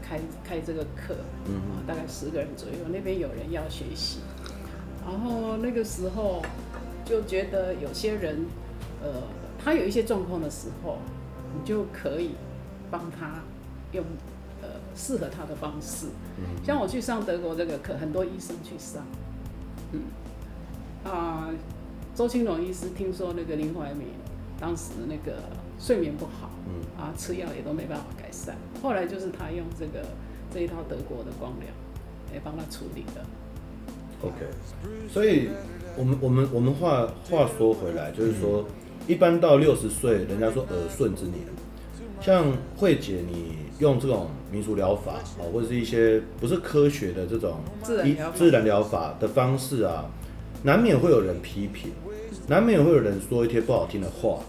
[0.02, 1.16] 开开这个课，
[1.46, 4.20] 嗯，大概十个人左右，那边有人要学习。
[5.06, 6.42] 然后那个时候
[7.04, 8.46] 就觉得有些人，
[9.02, 9.10] 呃。
[9.66, 10.98] 他有一些状况的时候，
[11.56, 12.32] 你就可以
[12.92, 13.42] 帮他
[13.94, 14.04] 用
[14.62, 16.08] 呃适合他的方式。
[16.66, 19.06] 像我去上德国这个课，很多医生去上，
[19.94, 20.02] 嗯
[21.10, 21.50] 啊，
[22.14, 24.08] 周青龙医师听说那个林怀民
[24.60, 25.38] 当时那个
[25.80, 30.06] 睡眠不好，嗯啊吃药也都没办法改善，后来就是他用这个
[30.54, 31.68] 这一套德国的光疗
[32.34, 33.24] 来帮他处理的。
[34.22, 34.46] OK，
[35.10, 35.50] 所以
[35.98, 38.66] 我们我们我们话话说回来，就是说。
[39.06, 41.40] 一般到六十岁，人家说耳顺之年，
[42.22, 42.46] 像
[42.78, 47.60] 慧姐，你用这种民俗疗法啊，或者是一些不是科学的这种
[48.34, 50.06] 自然疗法的方式啊，
[50.64, 51.92] 难免会有人批评，
[52.48, 54.40] 难免会有人说一些不好听的话，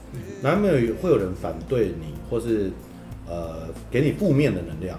[0.41, 2.71] 难免会有人反对你，或是
[3.29, 4.99] 呃给你负面的能量。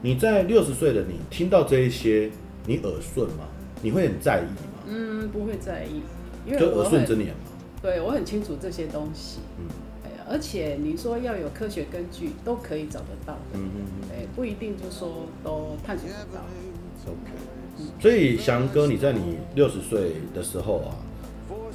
[0.00, 2.30] 你在六十岁的你听到这一些，
[2.66, 3.44] 你耳顺吗？
[3.82, 4.84] 你会很在意吗？
[4.86, 6.00] 嗯，不会在意，
[6.46, 7.50] 因为就耳顺之年嘛。
[7.82, 9.66] 对，我很清楚这些东西，嗯，
[10.28, 16.40] 而且你说要有科学根据，都可以找得到，嗯嗯嗯，不一定就说都探索不到
[17.06, 17.30] ，OK，
[17.78, 20.96] 嗯，所以翔哥，你在你六十岁的时候啊，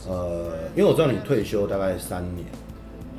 [0.08, 2.48] 呃，因为我知道你退休大概三年，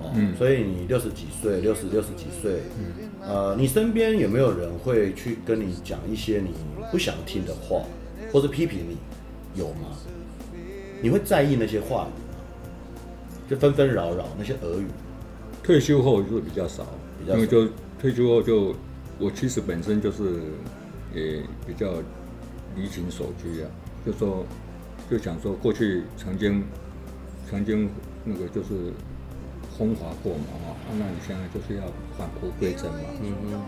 [0.00, 6.50] 哦，嗯，所以你六十几岁，六十六十几岁，嗯，呃，你身边有没有人会去跟你讲一些你
[6.90, 7.84] 不想听的话，
[8.32, 8.96] 或是批评你，
[9.54, 9.96] 有吗？
[11.02, 12.34] 你会在意那些话语吗？
[13.48, 14.86] 就纷纷扰扰那些耳语，
[15.62, 16.86] 退休后就比较少，
[17.20, 17.68] 比较，因为就
[18.00, 18.74] 退休后就
[19.18, 20.40] 我其实本身就是
[21.14, 21.92] 也比较
[22.76, 23.68] 离情所居啊，
[24.04, 24.44] 就说
[25.10, 26.62] 就想说过去曾经
[27.48, 27.90] 曾经
[28.24, 28.92] 那个就是
[29.76, 33.60] 风华过嘛啊，那你现在就是要返璞归真嘛，嗯嗯，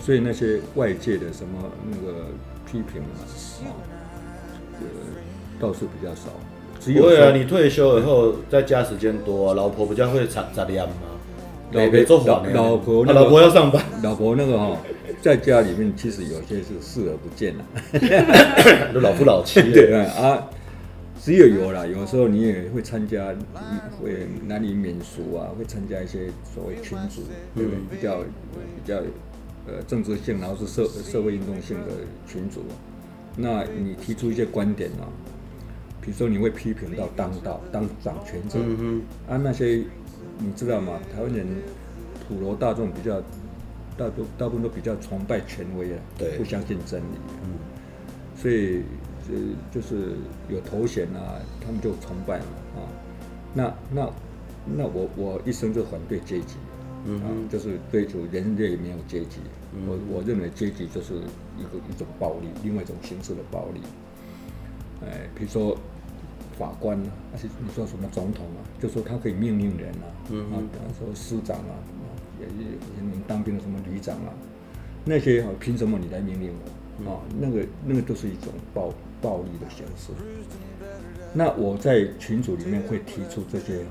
[0.00, 2.26] 所以那些外界的什么那个
[2.66, 3.20] 批评啊
[3.64, 3.68] 啊，
[4.80, 4.86] 呃
[5.58, 6.30] 倒是比较少。
[6.80, 10.94] 不会啊，你退休以后在家时间多，啊，老婆比较会杂杂念吗？
[11.72, 14.76] 老婆做老老婆，老婆要上班， 老婆那个哈，
[15.20, 17.64] 在家里面其实有些是视而不见了，
[18.94, 19.60] 都老夫老妻。
[19.72, 20.48] 对啊，
[21.22, 23.34] 只有有啦，有时候你也会参加，
[24.00, 27.22] 会男女免俗啊，会参加一些所谓群组，
[27.54, 27.78] 对不对？
[27.90, 28.96] 比较比较
[29.66, 31.92] 呃政治性，然后是社社会运动性的
[32.26, 32.62] 群组，
[33.36, 35.04] 那你提出一些观点啊。
[36.00, 39.82] 比如说，你会批评到当道当掌权者，嗯、哼啊，那些
[40.38, 41.00] 你知道吗？
[41.12, 41.46] 台湾人
[42.28, 43.20] 普罗大众比较
[43.96, 47.58] 大多大部分都比较崇拜权威啊，对，不相信真理，嗯，
[48.36, 48.82] 所以
[49.28, 49.34] 呃
[49.72, 50.14] 就是
[50.48, 52.46] 有头衔啊，他们就崇拜嘛
[52.76, 52.80] 啊，
[53.52, 54.10] 那那
[54.76, 56.54] 那我我一生就反对阶级，
[57.04, 59.40] 嗯，就是追求人类没有阶级，
[59.86, 61.14] 我我认为阶级就是
[61.58, 63.80] 一个一种暴力，另外一种形式的暴力，
[65.02, 65.76] 哎，比如说。
[66.58, 71.72] 法官啊，还是你说什么总统啊，就说他可以命令人啊，嗯、啊，比方说师长啊，
[72.40, 72.52] 也也
[73.00, 74.34] 你当兵的什么旅长啊，
[75.04, 76.50] 那些啊，凭什么你来命令
[77.04, 77.20] 我啊？
[77.38, 78.92] 那个那个都是一种暴
[79.22, 80.12] 暴力的形式。
[81.32, 83.84] 那我在群组里面会提出这些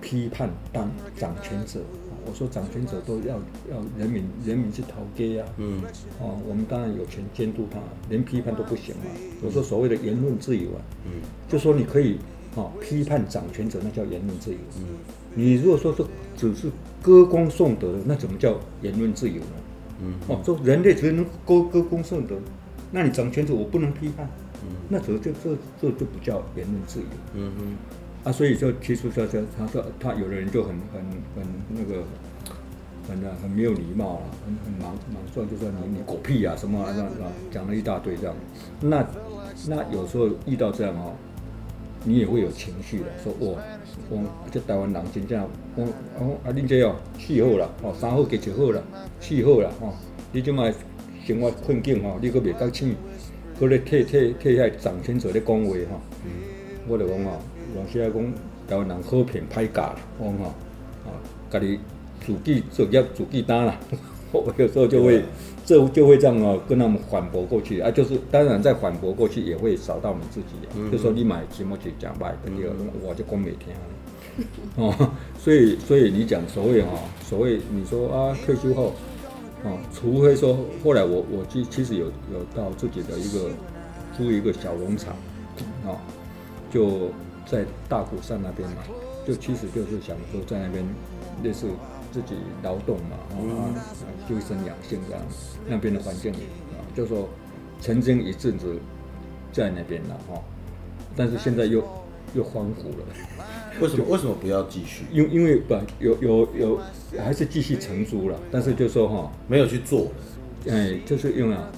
[0.00, 1.80] 批判当掌权者。
[2.26, 3.36] 我说掌权者都要
[3.70, 5.82] 要人民，人民是头家呀，嗯，
[6.20, 9.10] 哦，我们当然有权监督他，连批判都不行嘛。
[9.42, 12.18] 我说所谓的言论自由啊，嗯，就说你可以
[12.54, 14.58] 哦批判掌权者，那叫言论自由。
[14.78, 14.84] 嗯，
[15.34, 16.04] 你如果说是
[16.36, 19.56] 只是歌功颂德，那怎么叫言论自由呢？
[20.00, 22.36] 嗯，哦，说人类只能歌歌功颂德，
[22.90, 24.28] 那你掌权者我不能批判，
[24.62, 27.06] 嗯，那这这这这就不叫言论自由。
[27.34, 27.76] 嗯哼。
[28.24, 31.02] 啊，所以就提出说，说他说他有的人就很很
[31.34, 32.04] 很那个，
[33.08, 36.94] 很很没有礼貌啊，很很莽莽撞，就说你你狗屁啊什么啊，
[37.50, 38.36] 讲了一大堆这样。
[38.80, 39.04] 那
[39.66, 41.14] 那有时候遇到这样哦，
[42.04, 43.60] 你也会有情绪的，说哇，
[44.08, 45.84] 我这台湾人真正，我
[46.20, 48.80] 我啊恁这哦气候了哦，三好给七好了，
[49.18, 49.92] 气候了哦，
[50.30, 50.72] 你这么
[51.26, 52.94] 生活困境哦，你搁袂觉醒，
[53.58, 56.00] 搁咧替替替遐掌权者咧讲话哈，
[56.86, 57.40] 我就讲哦。
[57.74, 58.32] 老师来讲，
[58.68, 60.44] 台湾人好骗歹教，讲吼，
[61.04, 61.08] 啊，
[61.50, 61.78] 家己
[62.24, 63.78] 自己作业自己担啦。
[64.30, 65.22] 我 有时候就会，
[65.64, 72.70] 就就会这样哦，跟他们反驳过去啊，就是当然在反驳过去也会扫到你自己，嗯、就说你买什么去讲卖，跟第二
[73.02, 74.46] 我就讲没听。
[74.76, 76.90] 哦，所以所以你讲所谓哈，
[77.22, 78.92] 所谓你说啊退休后，
[79.64, 83.50] 哦，除非说后来我我其其实有有到自己的一个
[84.16, 85.14] 租一个小农场，
[85.86, 85.96] 啊，
[86.70, 87.08] 就。
[87.52, 88.76] 在大鼓山那边嘛，
[89.26, 90.82] 就其实就是想说在那边
[91.42, 91.66] 类似
[92.10, 93.68] 自己劳动嘛，啊，
[94.26, 95.22] 修身养性这样，
[95.68, 97.28] 那边的环境啊，就说
[97.78, 98.78] 曾经一阵子
[99.52, 100.40] 在那边了哈，
[101.14, 101.84] 但是现在又
[102.34, 103.04] 又荒芜了。
[103.80, 104.04] 为什么？
[104.08, 105.04] 为什么不要继续？
[105.12, 106.80] 因因为不有有有
[107.22, 110.10] 还是继续承租了，但是就说哈没有去做，
[110.70, 111.70] 哎，就是用了。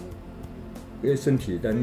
[1.02, 1.76] 因为身体，但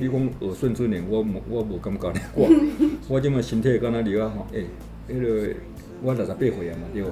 [0.00, 2.20] 你讲耳顺之年，我我无感觉呢。
[2.34, 2.48] 我
[3.08, 5.54] 我这么身体刚刚离啊吼，诶、欸，迄、那个
[6.02, 7.02] 我六十八岁啊嘛，对。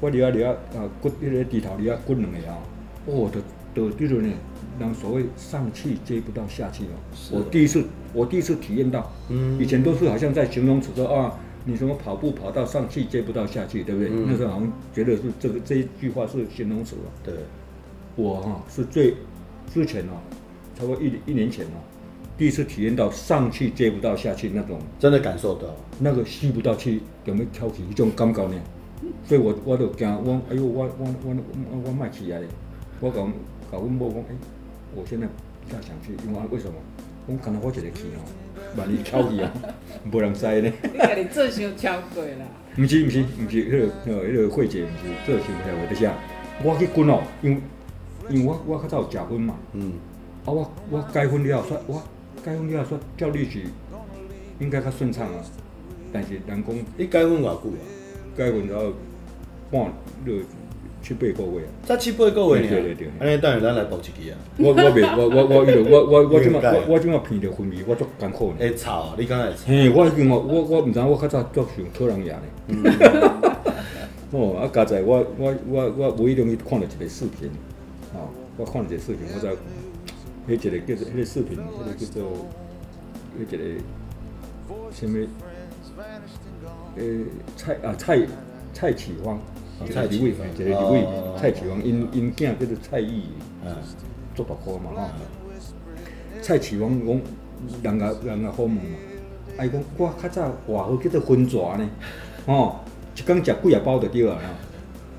[0.00, 2.58] 我了啊离啊啊骨，迄个低头了啊骨两个啊，
[3.06, 3.30] 哦，
[3.74, 4.30] 都都就是呢，
[4.78, 6.96] 让所谓上气接不到下气哦。
[7.32, 14.10] 我第一次，我第一次体验到，嗯，以前都是好像在形容词说啊，你什么跑步跑到上气接不到下气，对不对？
[14.12, 17.10] 嗯、那时候好像觉得是这个这一句话是形容词了。
[17.24, 17.34] 对，
[18.16, 19.14] 我哈是最
[19.72, 20.20] 之前哦。
[20.76, 21.78] 差不多一一年前哦，
[22.36, 25.68] 第一次体验到上气接不到下气那种，真的感受到
[26.00, 28.54] 那个吸不到气，有没有挑起一种感觉呢？
[29.24, 31.36] 所以我我就惊，我哎呦，我我我
[31.70, 32.46] 我我卖气啊嘞！
[33.00, 33.32] 我讲
[33.70, 34.34] 搞阮某讲，哎，
[34.96, 36.74] 我现在不太想去，因为为什么？
[37.26, 38.20] 我可能我一个气哦，
[38.76, 39.52] 万一挑起啊，
[40.10, 40.72] 无人知呢。
[40.92, 42.46] 你家己做想超过啦？
[42.74, 46.14] 不是不是不是，迄个迄个慧姐不是做伤超过，就是啊，
[46.64, 47.60] 我去滚哦，因为
[48.28, 49.92] 因为我我较早有食薰嘛，嗯。
[50.44, 52.02] 啊，我我改婚了后说，我
[52.44, 53.62] 改婚了后说叫律师
[54.58, 55.40] 应该较顺畅啊。
[56.12, 57.82] 但是人讲，你改婚偌久啊？
[58.36, 58.92] 改婚了
[59.70, 59.92] 半
[60.24, 60.36] 六
[61.02, 61.70] 七八个月啊。
[61.84, 63.08] 才七八个月对对对。
[63.18, 64.36] 安尼等下咱来报一支啊。
[64.58, 68.56] 我我未我我我我我 我即马我我即马鼻着昏迷，我足艰苦呢。
[68.60, 69.16] 会臭啊？
[69.18, 69.58] 你敢会臭？
[69.66, 72.36] 嘿，我已经我我我毋知我较早足想讨人厌
[72.68, 72.92] 呢。
[74.30, 77.50] 哦，啊，加在我我我我无意中去看了一个视频，
[78.12, 79.48] 哦，我看了一个视频，我才。
[80.46, 82.22] 迄一个叫做迄个视频，迄个叫做
[83.38, 83.58] 迄一个
[84.92, 85.26] 什么？
[86.96, 87.24] 诶，
[87.56, 88.20] 蔡啊蔡
[88.72, 89.40] 蔡启芳，
[89.90, 91.06] 蔡李伟，一个李伟，
[91.38, 93.24] 蔡启芳因因囝叫做蔡毅，
[93.64, 93.72] 啊，
[94.34, 95.08] 做大科嘛吼。
[96.42, 97.20] 蔡启芳讲，
[97.82, 98.80] 人家人家好问嘛，
[99.64, 101.88] 伊讲我较早外号叫做分蛇呢，
[102.46, 102.80] 吼，
[103.16, 104.38] 一工食几啊包就对啊。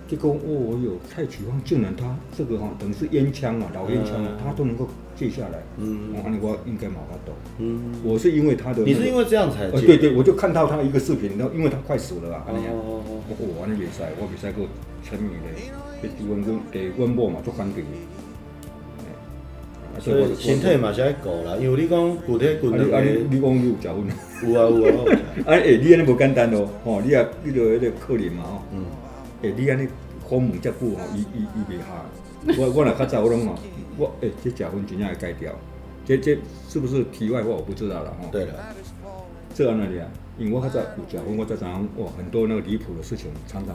[0.07, 4.87] 结果哦哟，蔡启芳竟然他这个哈，等于是烟枪啊，老烟枪啊，他都能够。
[5.15, 14.67] 戒下来，嗯，我我应该马上懂，嗯，我是因为他的，你是因为这样才，对对，我就看到他一个视频，然后因为他快死了啊，哦哦哦，我玩的比赛，我比赛过
[15.03, 15.47] 沉迷的，
[16.01, 17.83] 给温温给温波嘛做反对，
[19.95, 24.51] 啊，所以身体嘛是爱顾啦，因为你讲具体滚两个，你讲你有食薰？
[24.51, 25.17] 有啊有啊。
[25.45, 28.61] 啊诶， 你安尼无简单哦，吼，你啊，你着迄个可怜嘛吼。
[28.73, 28.83] 嗯。
[29.43, 29.87] 诶，你安尼
[30.29, 32.59] 访问遮久吼，伊伊伊袂下。
[32.59, 33.55] 我我若较早我拢吼，
[33.97, 35.51] 我诶，这假婚真正会改掉。
[36.05, 36.37] 这这
[36.69, 37.49] 是不是题外话？
[37.49, 38.29] 我不知道了吼。
[38.31, 38.53] 对了。
[39.53, 40.05] 这安那里啊？
[40.37, 43.73] 因为我较早有食薰，我才知影哇，很多那个离谱的事情，常常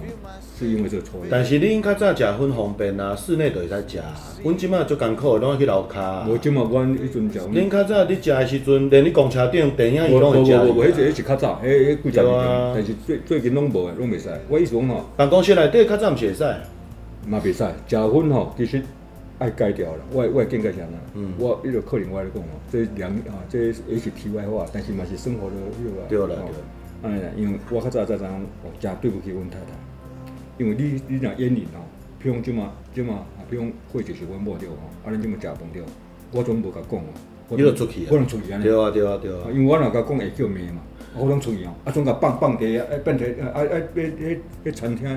[0.58, 1.28] 是因为这个抽烟。
[1.30, 3.98] 但是恁较早食薰方便啊，室内就会使食。
[4.44, 6.28] 阮即马足艰苦，拢要去楼骹。
[6.28, 7.38] 无即马阮迄阵食。
[7.48, 10.54] 恁较早你食的时阵，连你公车顶电影院拢会食。
[10.54, 12.72] 无无无，迄个迄是较早，迄迄几十年前。
[12.74, 14.28] 但是最最近拢无诶，拢袂使。
[14.50, 16.44] 我意思讲吼，办公室内底较早毋是会使。
[17.26, 18.82] 嘛袂使，食薰吼，其实
[19.40, 19.98] 爱改掉了。
[20.12, 20.98] 我我见解啥呢？
[21.14, 21.34] 嗯。
[21.36, 26.06] 我迄个可能我来讲吼，这两啊，这也是题外话，但是嘛是生活的迄个。
[26.08, 27.10] 对了对。
[27.10, 29.66] 哎呀，因为我较早在怎样，哦，真对不起阮太太。
[30.58, 31.80] 因为你你若烟瘾哦，
[32.18, 35.80] 比如即嘛即嘛，比如或者是阮某着吼，啊，恁即嘛食饭着，
[36.32, 37.04] 我总无甲讲哦。
[37.48, 38.08] 你着出去啊？
[38.12, 38.64] 我拢出去安尼。
[38.64, 39.48] 对啊对啊对啊。
[39.52, 40.82] 因为我若甲讲会叫骂嘛，
[41.16, 43.58] 我拢出去哦，啊，总甲放放地啊，啊，变成啊啊，
[43.96, 45.08] 迄迄迄餐厅，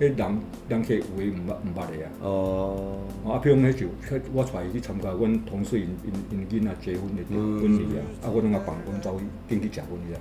[0.00, 2.10] 迄人人客有诶毋捌毋捌诶啊。
[2.22, 2.98] 哦。
[3.24, 3.86] 啊，比如迄就
[4.32, 10.18] 我带伊去参加阮同事因因因囡仔结婚诶婚礼啊，啊，我拢甲放阮走去进去食薰去啊。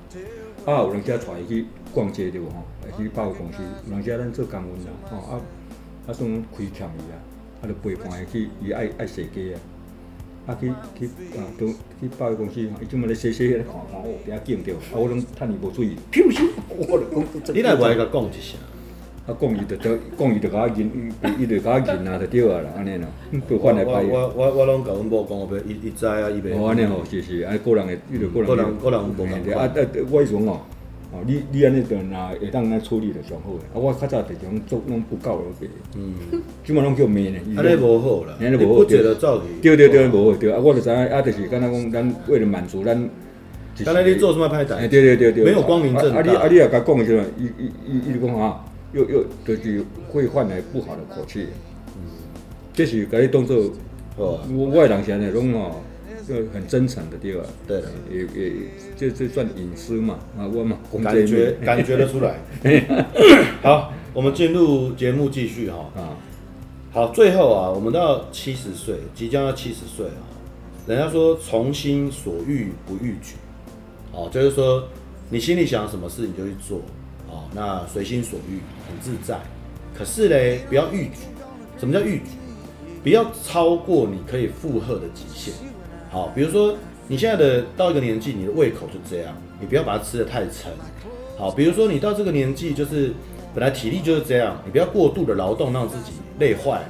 [0.66, 2.64] 啊，有人家带伊去逛街着无吼，
[2.98, 5.42] 去百货公司，有人家咱做工分啦，吼啊
[6.08, 7.16] 啊算亏欠伊啊，
[7.62, 9.58] 啊就陪伴伊去，伊爱爱踅街啊，
[10.48, 10.68] 啊去
[11.00, 11.06] 去
[11.38, 11.68] 啊都
[12.02, 18.60] 去百货公司，伊专门咧踅踅咧看看，哦，底下见着，啊我拢趁伊无注意，飘咻，我着讲，你来无爱甲讲一声，
[19.30, 20.92] 啊讲伊着着讲伊着甲我认，
[21.38, 23.06] 伊伊着甲我认啊，着对啊啦，安尼咯，
[23.48, 24.04] 都换来摆。
[24.04, 26.58] 我我我拢甲阮某讲，我袂伊伊知啊，伊袂。
[26.58, 28.48] 哦，安尼吼，是是，安尼个人诶，伊着个人。
[28.48, 29.42] 个人个人无共款。
[29.56, 30.60] 啊啊，我迄种哦。
[31.12, 33.66] 哦，你你安尼着若会当咱处理着上好诶。
[33.74, 35.68] 啊，我较早伫种做拢不够了个。
[35.96, 36.42] 嗯。
[36.66, 37.38] 即满拢叫骂呢。
[37.58, 38.34] 安尼无好啦。
[38.42, 38.84] 安尼无好。
[38.84, 40.52] 对对对，无好对。
[40.52, 43.10] 啊，我着知影，啊，着是敢若讲，咱为了满足咱。
[43.86, 44.88] 刚才你做什么歹代？
[44.88, 45.46] 对对对对。
[45.46, 46.20] 没有光明正大。
[46.20, 51.48] 啊你啊你也甲讲诶时阵，伊伊伊伊就讲哈，又又就是会换来不好的口气。
[51.96, 52.02] 嗯。
[52.74, 53.58] 这是甲你当做，
[54.18, 55.82] 哦，我我诶人是安尼拢吼。
[56.28, 58.54] 就很真诚的地方，对，也也
[58.96, 62.38] 这这算隐私嘛，啊，我嘛感觉感觉得出来。
[63.64, 65.90] 好，我们进入节目继续哈。
[65.96, 66.14] 啊，
[66.92, 70.22] 好，最后啊，我们到七十岁，即将要七十岁啊，
[70.86, 73.34] 人家说从心所欲不逾矩，
[74.12, 74.88] 哦，就是说
[75.32, 76.84] 你心里想什么事你就去做，哦，
[77.54, 79.40] 那随心所欲很自在。
[79.98, 81.22] 可是嘞，不要逾矩。
[81.80, 82.26] 什么叫逾矩？
[83.04, 85.54] 不要超过你可以负荷的极限。
[86.10, 86.76] 好，比如说
[87.08, 90.72] 你现在的到一个年纪，你的胃口就这样，你不要把它吃得太沉。
[91.38, 93.14] 好，比如说你到这个年纪，就是
[93.54, 96.90] 本来体力就是这样，你不要过度的劳动，让自己累坏了。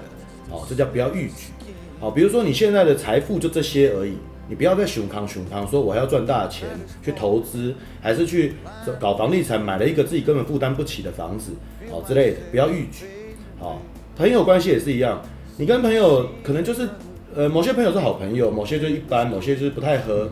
[0.50, 1.52] 好，这叫不要逾矩。
[2.00, 4.17] 好，比如说你现在的财富就这些而已，
[4.50, 6.68] 你不要再熊扛熊扛，说我还要赚大钱
[7.02, 8.56] 去投资，还是去
[9.00, 11.52] 搞房地产，买了一个自己根本负担不起的房子，
[11.90, 13.06] 好之类的，不要逾矩。
[13.60, 13.82] 好，
[14.18, 15.22] 朋友关系也是一样，
[15.56, 16.90] 你跟朋友可能就是。
[17.36, 20.28] 呃，某些朋友是好朋友，某些就一般，某些就是不太合，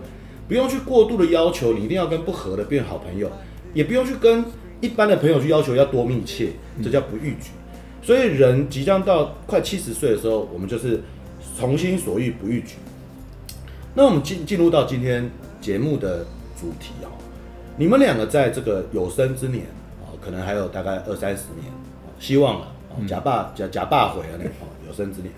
[0.47, 3.31] 不用去过度的要求你一定要跟不合的变好朋友，
[3.71, 4.43] 也不用去跟
[4.81, 6.49] 一般的朋友去要求要多密切，
[6.83, 7.51] 这叫不逾矩。
[8.01, 10.99] 所以人即将到快七十岁的时候，我们就是
[11.55, 12.77] 从心所欲不逾矩。
[13.97, 15.27] 那我们进进入到今天
[15.59, 16.23] 节目的
[16.55, 17.09] 主题啊，
[17.77, 19.65] 你们两个在这个有生之年
[20.03, 21.65] 啊，可能还有大概二三十年，
[22.19, 22.67] 希望啊，
[23.07, 24.45] 假爸假假爸回啊那
[24.87, 25.33] 有生之年。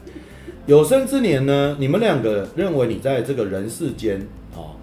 [0.66, 4.20] 有生之年呢，你们两个认为你在这个人世间，
[4.54, 4.76] 哦，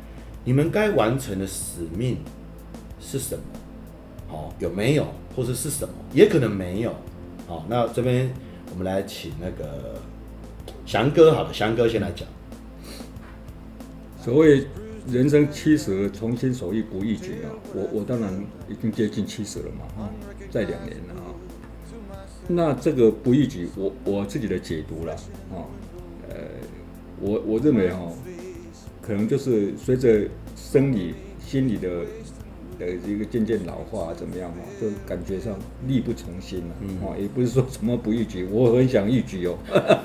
[0.44, 2.16] 你们该完成的使命
[2.98, 3.42] 是什么？
[4.30, 5.92] 哦，有没有，或者是什么？
[6.14, 6.94] 也可能没有。
[7.46, 8.32] 好，那这边
[8.70, 9.96] 我们来请那个
[10.86, 12.26] 翔哥，好了，翔哥先来讲。
[14.26, 14.66] 所谓
[15.08, 20.10] 人生七十，从心所欲不逾矩啊，我我当然已经接近七十了嘛，啊，
[20.50, 21.30] 再两年了啊。
[22.48, 25.12] 那这个不逾矩，我我自己的解读了
[25.52, 25.62] 啊，
[26.28, 26.38] 呃，
[27.20, 28.12] 我我认为哈、哦，
[29.00, 31.88] 可能就是随着生理、心理的
[32.80, 39.56] 呃一个渐渐老化怎么样嘛，就感觉上力不从心了，啊，也不是说什么不逾矩，我很想逾矩哦，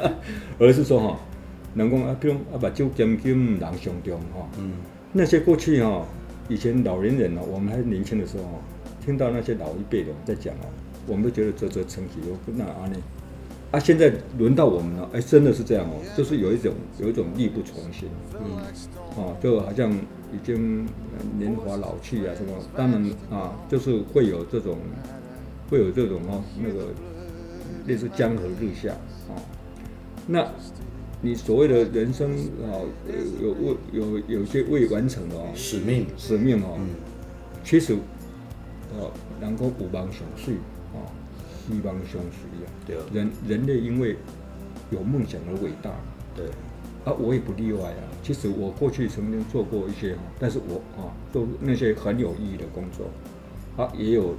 [0.59, 1.19] 而是说哈，
[1.73, 4.73] 能够啊，比如啊把酒敬敬人上中哈，嗯，
[5.13, 6.05] 那些过去哈，
[6.49, 8.43] 以前老年人呢，我们还年轻的时候，
[9.05, 10.65] 听到那些老一辈的在讲哦。
[11.07, 12.95] 我们都觉得啧啧称奇，我那阿呢？
[13.71, 18.07] 啊，现在轮到我们了，哎，真的是这样哦，就是有一种有一种力不从心，
[18.39, 18.57] 嗯，
[19.17, 20.85] 啊，就好像已经
[21.39, 24.77] 年华老去啊什么，当然啊，就是会有这种，
[25.69, 26.89] 会有这种哦，那个
[27.87, 28.91] 类似江河日下
[29.27, 29.33] 啊，
[30.27, 30.47] 那
[31.23, 32.31] 你所谓的人生
[32.63, 32.81] 啊，
[33.39, 36.89] 有未有有，有些未完成的啊使命使命啊，嗯、
[37.63, 39.05] 其实啊，
[39.39, 40.53] 能够有梦想是
[40.93, 40.97] 啊，
[41.67, 42.67] 希望相随啊。
[42.87, 44.17] 对，人人类因为
[44.89, 45.91] 有梦想而伟大。
[46.35, 46.45] 对，
[47.05, 48.03] 啊，我也不例外啊。
[48.23, 53.05] 其实我过去曾经做过一些，但是我啊，做那些很有意义的工作，
[53.83, 54.33] 啊，也有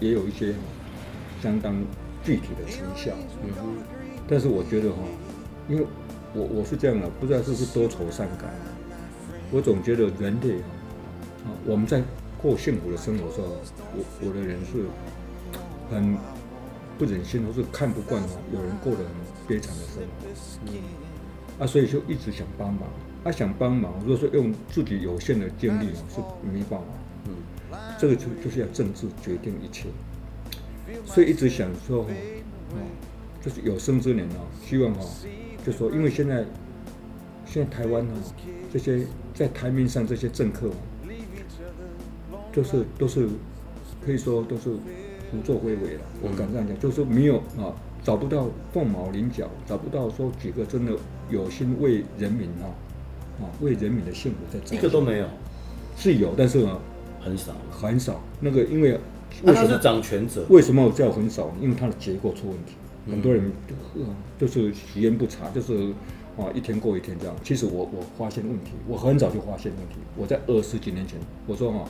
[0.00, 0.52] 也有一些
[1.42, 1.74] 相当
[2.22, 3.12] 具体的成效。
[3.42, 3.68] 嗯哼，
[4.28, 4.98] 但是我觉得哈，
[5.68, 5.86] 因为
[6.36, 8.52] 我我是这样的，不知道是不是多愁善感。
[9.50, 10.58] 我总觉得人类
[11.46, 12.02] 啊，我们在
[12.36, 13.46] 过幸福的生活的时候，
[13.96, 14.84] 我我的人是
[15.90, 16.14] 很
[16.98, 18.22] 不忍心，或是看不惯
[18.52, 19.06] 有人过得很
[19.48, 20.08] 悲惨的生活。
[20.66, 20.72] 嗯，
[21.58, 22.82] 啊，所以就一直想帮忙。
[23.24, 26.86] 啊，想帮忙，如果说用自己有限的精力是没办法。
[27.24, 29.88] 嗯，这个就就是要政治决定一切。
[31.06, 32.76] 所以一直想说，哦，
[33.42, 35.08] 就是有生之年哦，希望哦。
[35.66, 36.44] 就说，因为现在，
[37.44, 38.14] 现在台湾哦，
[38.72, 39.04] 这些
[39.34, 40.70] 在台面上这些政客，
[42.52, 43.28] 就是都是
[44.04, 44.70] 可以说都是
[45.28, 46.00] 胡作非为了。
[46.22, 50.92] 我敢这样讲，就是没有啊，找不到凤毛麟角，找不到说几个真的
[51.30, 52.70] 有心为人民啊，
[53.40, 54.78] 啊为人民的幸福在做。
[54.78, 55.26] 一个都没有，
[55.96, 56.78] 是有，但是呢，
[57.20, 58.22] 很少很少。
[58.38, 58.92] 那个因为
[59.42, 60.46] 为什么是掌权者？
[60.48, 61.52] 为什么叫很少？
[61.60, 62.76] 因为他的结构出问题。
[63.08, 63.50] 很多人
[64.38, 65.92] 就是时间不长，就是
[66.36, 67.34] 啊一天过一天这样。
[67.42, 69.96] 其实我我发现问题，我很早就发现问题。
[70.16, 71.88] 我在二十几年前，我说哈，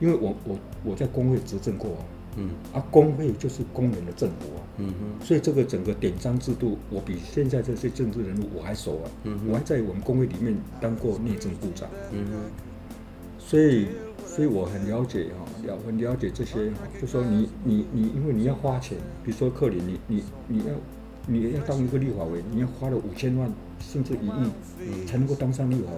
[0.00, 2.02] 因为我我我在工会执政过啊，
[2.36, 12.34] 嗯，啊工会就是工人的政府啊，嗯哼，所以这个整个典章制度，我比现在这些政治人物我还熟啊，嗯，我还在我们工会里面当过内政部长，嗯哼，
[13.38, 13.86] 所以。
[14.30, 16.70] 所以我很了解哈，了很了解这些，
[17.00, 20.64] 就说你你你，因为你要花钱，比如说克林，你你你要
[21.26, 25.90] 你要当一个立法委，你要花了五千万甚至一亿，才能够当上立法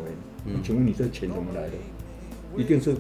[0.47, 1.75] 委请问你这钱怎么来的？
[2.57, 2.97] 一定是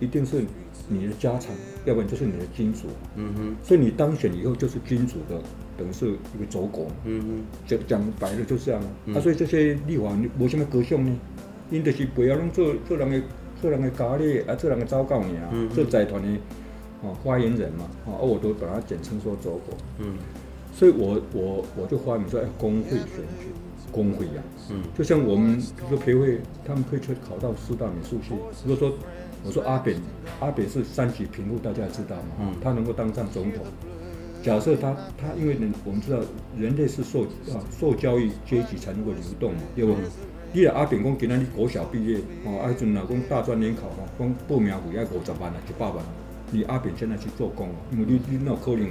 [0.00, 0.42] 一定是
[0.88, 1.54] 你的家产，
[1.84, 2.88] 要不然就是你的金主。
[3.14, 3.56] 嗯哼。
[3.62, 5.38] 所以你当选以后就是金主的，
[5.76, 6.88] 等于是一个走狗。
[7.04, 7.28] 嗯哼。
[7.66, 8.82] 讲讲白了就是这样。
[9.14, 11.14] 啊，所以这些立法你没什么高尚呢，
[11.70, 13.20] 因的是不要让做做人的。
[13.66, 16.28] 做人的咖喱啊，做人的糟糕你啊，做财团的
[17.02, 19.76] 哦发言人嘛，哦，我都把它简称说走狗。
[19.98, 20.14] 嗯，
[20.72, 23.08] 所以我我我就发明说，哎，工会选
[23.40, 23.48] 举，
[23.90, 28.36] 工会呀，嗯，就像我们比如说培会，他们可以去考到师大美术系。
[28.64, 28.96] 如果说
[29.44, 30.00] 我说阿扁，
[30.38, 33.64] 阿扁是三级贫户，大家知道嘛，嗯，他能够当上总统。
[34.44, 36.20] 假设他他因为人我们知道
[36.56, 39.92] 人类是受啊受教育阶级才能够流动嘛，对不？
[40.56, 45.96] 你阿炳讲，今仔日国小毕业，哦，啊，迄阵若讲大专联考，吼，讲报名费要五十万啊，一百万。
[46.50, 48.88] 你阿炳现在去做工，因为你你那可能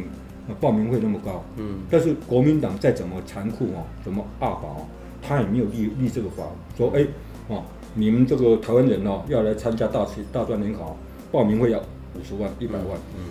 [0.62, 1.44] 报名费那么高。
[1.58, 1.80] 嗯。
[1.90, 4.78] 但是国民党再怎么残酷哦，怎么恶法，
[5.24, 6.44] 他也没有立立这个法，
[6.78, 7.04] 说哎，
[7.48, 7.64] 哦，
[7.96, 10.96] 你们这个台湾人哦，要来参加大学大专联考，
[11.32, 12.96] 报名费要五十万、一百万。
[13.18, 13.26] 嗯。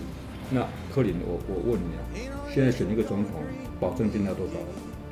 [0.51, 2.03] 那柯林，我我问你啊，
[2.53, 3.31] 现在选一个总统，
[3.79, 4.55] 保证金要多少？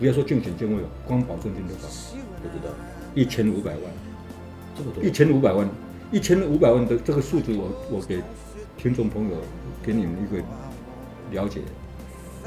[0.00, 1.86] 不要说竞选经费哦，光保证金多少？
[2.42, 2.74] 不知道。
[3.14, 3.82] 一千五百万，
[4.76, 5.04] 这么多！
[5.04, 5.68] 一千五百万，
[6.10, 8.22] 一千五百万的这个数字我，我我给
[8.78, 9.36] 听众朋友
[9.82, 10.42] 给你们一个
[11.30, 11.60] 了解。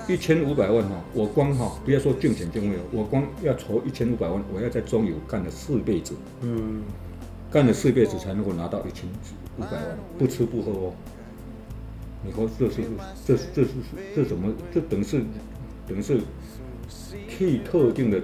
[0.07, 6.81] 一千五百万哈，我光哈，不要说竞选经费，我光要筹一千五百万，我要在中油干了四辈子，嗯，
[7.51, 9.07] 干了四辈子才能够拿到一千
[9.57, 10.93] 五百万，不吃不喝哦。
[12.23, 12.83] 你说这是
[13.25, 13.69] 这是这是
[14.15, 14.51] 这怎么？
[14.73, 15.23] 这等于是
[15.87, 16.19] 等于是
[17.29, 18.19] 替特定的。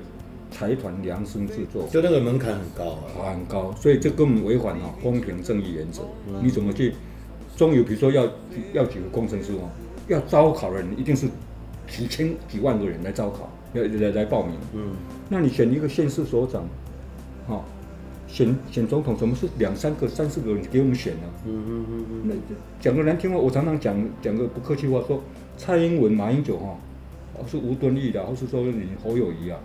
[0.52, 6.04] 财团量身制作，就那个门槛很高，啊，很高，所以这根本违反了公平正义原则。
[6.28, 6.94] 嗯、你怎么去？
[7.58, 8.24] 中油比如说要
[8.74, 9.70] 要几个工程师哦，
[10.08, 11.28] 要招考的人一定是
[11.88, 14.56] 几千几万个人来招考，要来来报名。
[14.74, 14.94] 嗯，
[15.30, 16.64] 那你选一个县市所长，
[17.48, 17.62] 哈、哦，
[18.28, 21.20] 选选总统怎么是两三个、三四个人给我们选呢？
[21.46, 22.22] 嗯嗯嗯嗯。
[22.26, 22.34] 那
[22.80, 25.22] 讲个难听话，我常常讲讲个不客气话，说
[25.58, 26.78] 蔡英文、马英九哈，
[27.38, 29.60] 哦是吴敦义的，或是说你侯友谊啊。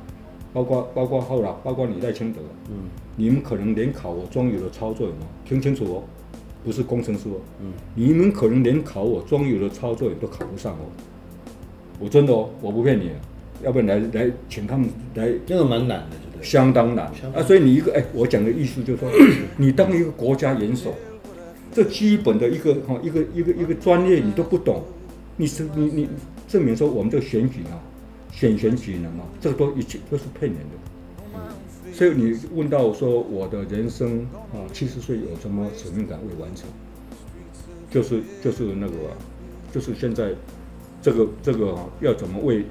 [0.57, 2.41] 包括包括后来，包括你在清德，
[2.71, 5.27] 嗯，你们可能连考我装油的操作有没有？
[5.47, 6.03] 听清楚哦，
[6.65, 10.89] 不是工程师哦，嗯，你们可能连考我装油的操作也都考不上哦，
[12.01, 13.11] 我真的哦，我不骗你，
[13.63, 16.43] 要不然来来请他们来，这个蛮难的，对？
[16.43, 17.05] 相当难
[17.35, 19.11] 啊，所以你一个哎，我讲的意思就是说，
[19.59, 20.95] 你当一个国家元首，
[21.71, 24.83] 这基本的一个哈一个一个一个专业你都不懂，
[25.37, 26.09] 你是你你
[26.49, 27.77] 证明说我们这个选举啊。
[28.37, 30.76] 选贤举能啊，这个都一切都是骗人的。
[31.34, 31.41] 嗯，
[31.95, 36.68] 所以你问到说我的人生啊，七十岁有什么使命感未完成？
[37.91, 38.93] 就是就是那个，
[39.72, 40.34] 就是现在
[41.01, 42.66] 这个这个啊，要怎么为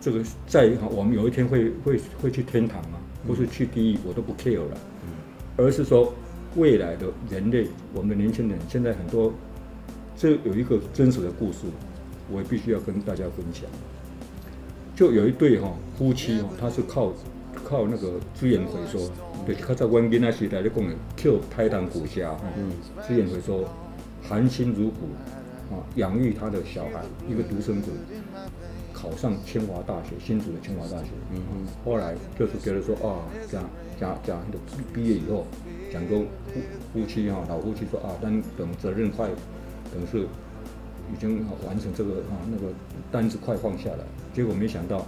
[0.00, 3.00] 这个在我们有一天会会会去天堂吗？
[3.26, 4.78] 不是去地狱，我都不 care 了。
[5.02, 5.10] 嗯
[5.56, 6.12] 而是说
[6.56, 9.32] 未来的人类，我们的年轻人现在很多，
[10.16, 11.58] 这有一个真实的故事，
[12.30, 13.64] 我也必须要跟大家分享。
[14.94, 17.12] 就有一对哈夫妻哈，他是靠
[17.64, 19.10] 靠那个资源回收，
[19.44, 22.42] 对，他在湾边那时代就讲的 Q 台糖股虾哈，
[23.06, 23.64] 资源回收，
[24.22, 25.08] 含辛茹苦
[25.74, 27.90] 啊，养育他的小孩，一个独生子。
[28.96, 31.10] 考上清华大学，新竹的清华大学。
[31.32, 31.66] 嗯嗯。
[31.84, 33.20] 后来就是觉得说啊，
[33.50, 33.62] 讲
[34.00, 34.58] 讲讲，的
[34.94, 35.44] 毕业以后，
[35.92, 36.60] 讲个夫
[36.92, 39.28] 夫妻哈，老夫妻说啊，等等责任快，
[39.92, 40.22] 等是
[41.12, 42.72] 已经完成这个啊那个
[43.10, 43.98] 单子快放下来。
[44.34, 45.06] 结果没想到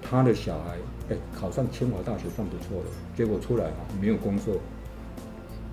[0.00, 0.76] 他的小孩
[1.08, 2.86] 哎考上清华大学算不错了，
[3.16, 4.54] 结果出来哈没有工作，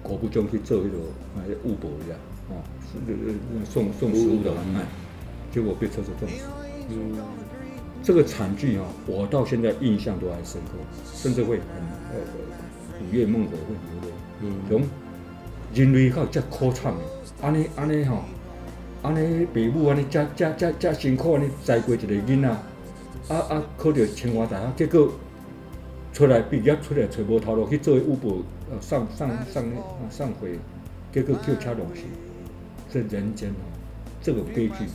[0.02, 0.98] 国不中去做一个
[1.36, 2.18] 啊务补一样
[2.50, 2.56] 啊，
[3.66, 4.82] 送送食物的外卖，
[5.52, 6.46] 结果被车子撞死。
[6.90, 7.18] 嗯，
[8.02, 10.78] 这个惨剧啊，我到现在印象都还深刻，
[11.14, 11.66] 甚至会很
[12.14, 12.20] 呃
[13.02, 14.14] 午夜梦回会流泪。
[14.42, 14.84] 嗯，从
[15.74, 17.00] 人类到这苦惨的，
[17.42, 18.24] 安尼安尼哈，
[19.04, 22.58] 安尼父母安尼这这这这辛苦安尼栽过一个囡仔，
[23.30, 25.12] 啊啊考到清华大学，结果
[26.14, 29.64] 出来毕业出来找无头路去做务补，呃上上上
[30.10, 30.58] 上回，
[31.12, 32.04] 结果就恰拢死，
[32.90, 33.64] 这人间啊，
[34.22, 34.86] 这个悲剧。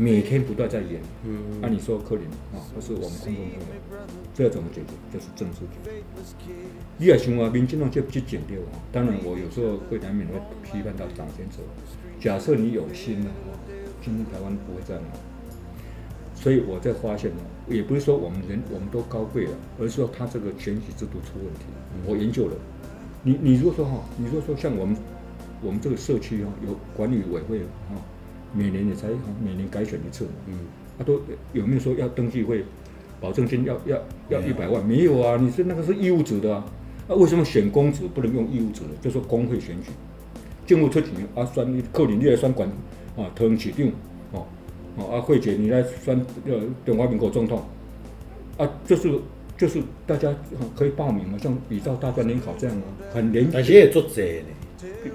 [0.00, 2.20] 每天不断在演，嗯，按、啊、你说可怜
[2.54, 3.58] 啊，不是我们空中朋友，
[4.32, 4.92] 这要怎么解决？
[5.12, 5.90] 就是政治解决。
[6.98, 8.78] 你也想啊，民进党就不去剪掉啊。
[8.92, 11.56] 当然，我有时候会难免会批判到党先者。
[12.20, 13.58] 假设你有心了啊，
[14.00, 15.02] 今天台湾不会这样。
[16.40, 21.64] 所以我在发现呢，也不是说我们人我们都高贵了，而是说他这个选举制度出问题。
[22.06, 22.54] 我研究了，
[23.22, 24.96] 你你如果说哈，你如果说像我们
[25.62, 27.58] 我们这个社区哈，有管理委会
[27.90, 27.98] 啊。
[28.50, 29.08] 每年也才
[29.44, 30.54] 每年改选一次，嗯，
[30.98, 31.20] 啊都
[31.52, 32.64] 有没有说要登记会，
[33.20, 34.82] 保证金要要要一百万？
[34.82, 36.64] 没有啊，你是那个是义务制的啊，
[37.08, 38.88] 啊为什么选公职不能用义务制的？
[39.02, 39.90] 就说工会选举，
[40.66, 42.66] 政府出钱啊，选你扣你，你来选管
[43.18, 43.92] 啊，桃园市长
[44.98, 47.62] 哦哦啊慧姐你来选呃中华民国总统，
[48.56, 49.12] 啊就是
[49.56, 50.34] 就是大家
[50.76, 54.54] 可以报名嘛，像比照大专联考这样啊，很廉，而且也做贼呢。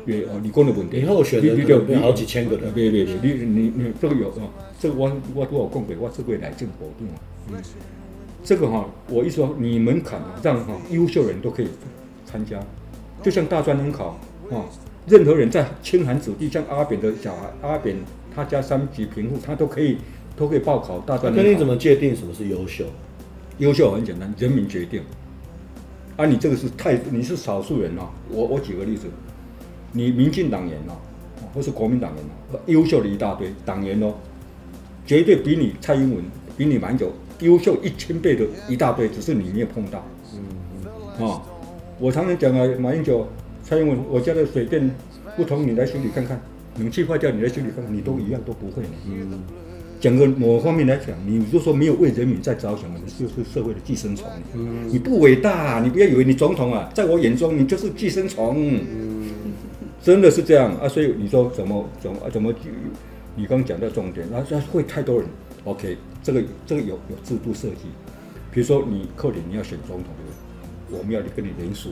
[0.05, 2.73] 也哦，你讲的问题，以后选的就有好几千个人。
[2.73, 7.15] 别别别，你你你这个有啊，这个我我都有讲过，我这个来政活动啊。
[7.49, 7.55] 嗯，
[8.43, 11.67] 这个哈，我一说你门槛啊，让哈优秀人都可以
[12.25, 12.59] 参加，
[13.21, 14.19] 就像大专联考
[14.51, 14.67] 啊，
[15.07, 17.95] 任何人在清寒子弟，像阿扁的小孩，阿扁
[18.35, 19.97] 他家三级贫户，他都可以
[20.35, 21.33] 都可以报考大专。
[21.35, 22.85] 那你怎么界定什么是优秀？
[23.59, 25.01] 优秀很简单，人民决定。
[26.15, 29.07] 啊，你这个是太你是少数人啊，我我举个例子。
[29.91, 30.97] 你民进党员哦，
[31.53, 34.13] 或是国民党员哦，优秀的一大堆党员哦，
[35.05, 36.23] 绝对比你蔡英文、
[36.57, 37.11] 比你马英九
[37.41, 40.03] 优秀一千倍的一大堆，只是你没有碰到。
[40.33, 40.39] 嗯
[41.19, 41.27] 嗯。
[41.27, 41.41] 啊，
[41.99, 43.27] 我常常讲啊，马英九、
[43.63, 44.89] 蔡英文，我家的水电
[45.37, 46.37] 不同，你来修理看看；
[46.77, 48.83] 冷气坏掉，你来修理方法，你都一样都不会。
[49.07, 49.41] 嗯。
[49.99, 54.27] 讲个某方面来讲，你如果说没有为人民在着想，你就是社会的寄生虫。
[54.53, 54.89] 嗯。
[54.89, 58.55] 你不伟大，你不要以为你总统啊，在我眼中你就是寄生虫。
[58.57, 59.29] 嗯。
[60.01, 62.53] 真的是这样啊，所以你说怎么怎么怎么，
[63.35, 65.27] 你刚讲到重点，那、啊、那会太多人。
[65.63, 67.85] OK，这个这个有有制度设计，
[68.51, 71.91] 比如说你扣点你要选总统的，我们要跟你联署。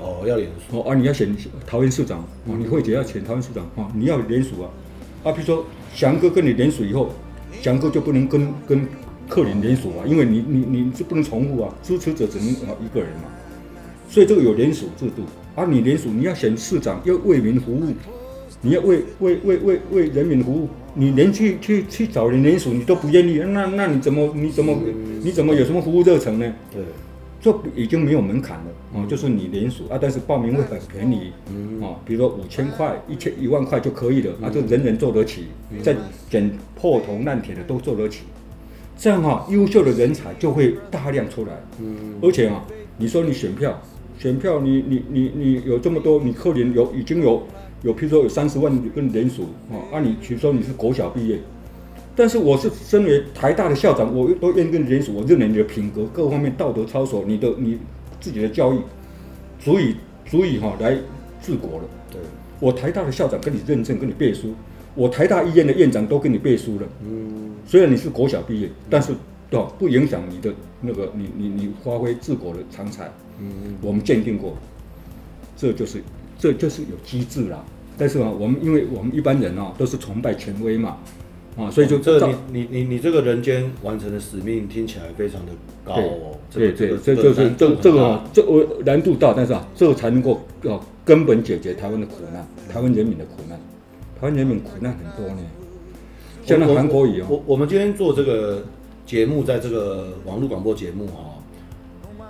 [0.00, 0.78] 哦，要联署。
[0.78, 1.36] 哦啊，你要选
[1.66, 4.70] 桃园市长，哦，你慧姐要选桃园市长，啊，你要联署啊。
[5.24, 5.64] 啊，比如说
[5.94, 7.10] 翔哥跟你联署以后，
[7.60, 8.86] 翔哥就不能跟跟
[9.28, 13.24] 克林联署啊，因为你你你是不能重复啊，支持者只能啊一个人嘛。
[14.08, 15.22] 所以这个有联署制度。
[15.54, 17.92] 啊，你联署，你要选市长，要为民服务，
[18.62, 24.78] 你要为为为为为人民服务，你连去去去找人联署，你都不愿意，那那你怎么你怎么
[25.22, 26.52] 你怎么有什么服务热忱呢？
[26.72, 26.82] 对，
[27.42, 31.32] 这已经没有门槛了啊，就是你联署啊，但是报名会很便宜
[31.82, 35.48] 啊，比如说五千块、一千一万块就可以了啊，就人人做得起，
[35.82, 35.94] 再
[36.30, 38.22] 捡破铜烂铁的都做得起，
[38.96, 41.50] 这样哈，优秀的人才就会大量出来，
[42.22, 42.64] 而且啊，
[42.96, 43.82] 你说你选票。
[44.18, 47.42] 选票你，你你你你有这么多，你扣连有已经有
[47.82, 51.40] 有，譬如说有三十万跟连署啊，按你比如说你是国小毕业，
[52.14, 57.78] 但是我是身为台大的校长，我都愿意跟你连署，我认为你的品格各方面道德操守，你的你
[58.20, 58.78] 自己的教育，
[59.58, 59.96] 足以
[60.26, 60.96] 足以哈来
[61.40, 61.84] 治国了。
[62.10, 62.20] 对，
[62.60, 64.54] 我台大的校长跟你认证，跟你背书，
[64.94, 66.86] 我台大医院的院长都跟你背书了。
[67.02, 69.12] 嗯，虽然你是国小毕业，但是
[69.48, 73.10] 对吧，不影响你的那个你你你发挥治国的长才。
[73.40, 74.56] 嗯，我们鉴定过，
[75.56, 76.02] 这就是
[76.38, 77.64] 这就是有机制啦。
[77.96, 80.98] 但是啊，我们因为我们一般人啊都是崇拜权威嘛，
[81.56, 85.52] 啊，所以就这你你你你这个人间完成的使命听起来非常的
[85.84, 86.38] 高哦。
[86.50, 93.58] 对对，这就是这这个这我难度大，但是啊，这个才能够要根本解决台湾的苦难，台湾人民的苦难，
[94.18, 95.42] 台湾人民苦难很多呢。
[96.44, 98.64] 像那韩国瑜哦，我我们今天做这个
[99.06, 101.38] 节目，在这个网络广播节目哈，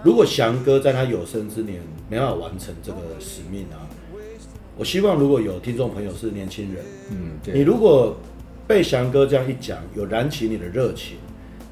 [0.03, 3.89] 如果翔哥在他有生之年没办法完成这个使命啊，
[4.77, 8.16] 我希望如果有听众朋友是年轻人，嗯，对，你如果
[8.73, 11.18] 被翔哥这样一讲，有燃起你的热情，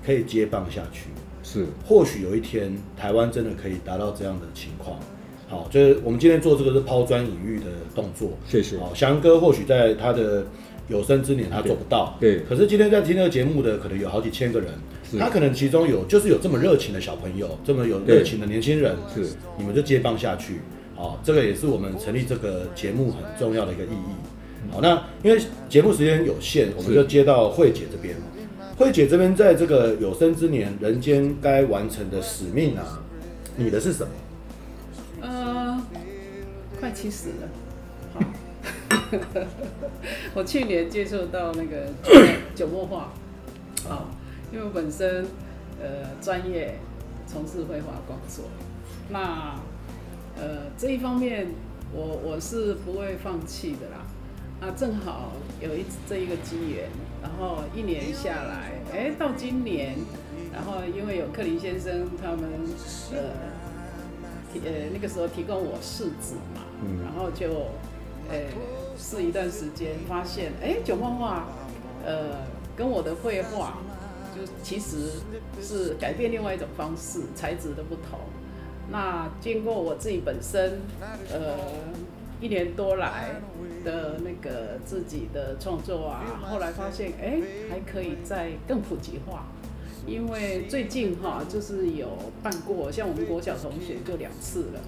[0.05, 1.05] 可以接棒下去，
[1.43, 5.01] 是，或许有一天台湾真的可以达到这样的情况。
[5.49, 8.77] 好，就是我们今天做这个是抛砖引玉的动作，谢谢。
[8.77, 10.45] 好，翔哥或许在他的。
[10.89, 12.39] 有生之年他做不到，对。
[12.39, 14.71] 对，可是今天在听这个节目的可能有好几千个人，
[15.21, 19.25] 他可能其中有就是有这么热情的小朋友，这么有热情的年轻人，是，
[19.57, 20.61] 你们就接棒下去，
[20.97, 24.15] 好，这个也是我们成立这个节目很重要的一个意义。
[24.71, 28.17] 好，那因为节目时间有限，我们就接到慧姐这边。
[28.77, 33.03] 慧姐这边在这个有生之年，人间该完成的使命啊，
[33.57, 34.13] 你的是什么？
[35.21, 35.83] 呃，
[36.79, 37.49] 快七十了。
[40.35, 41.89] 我去年接触到那个
[42.55, 43.13] 酒墨画，
[43.89, 44.09] 啊，
[44.53, 45.27] 因为我本身
[45.81, 46.79] 呃专业
[47.27, 48.45] 从事绘画工作，
[49.11, 49.59] 那
[50.37, 51.49] 呃这一方面
[51.93, 54.07] 我我是不会放弃的啦，
[54.61, 56.89] 啊正好有一这一个机缘，
[57.23, 59.97] 然后一年下来，哎到今年，
[60.53, 62.43] 然后因为有克林先生他们
[63.13, 63.19] 呃
[64.53, 66.63] 提呃那个时候提供我试纸嘛，
[67.05, 67.49] 然后就
[68.31, 68.39] 呃。
[69.03, 71.49] 试一段时间，发现哎，酒墨画，
[72.05, 72.37] 呃，
[72.77, 73.79] 跟我的绘画，
[74.37, 75.13] 就其实
[75.63, 78.21] 是改变另外一种方式，材质的不同。
[78.91, 80.83] 那经过我自己本身，
[81.33, 81.57] 呃，
[82.41, 83.41] 一年多来
[83.85, 89.45] 的那个自己的创作啊，后来发现哎，还可以再更普及化。
[90.07, 92.09] 因为最近哈，就是有
[92.43, 94.81] 办过，像我们国小同学就两次了。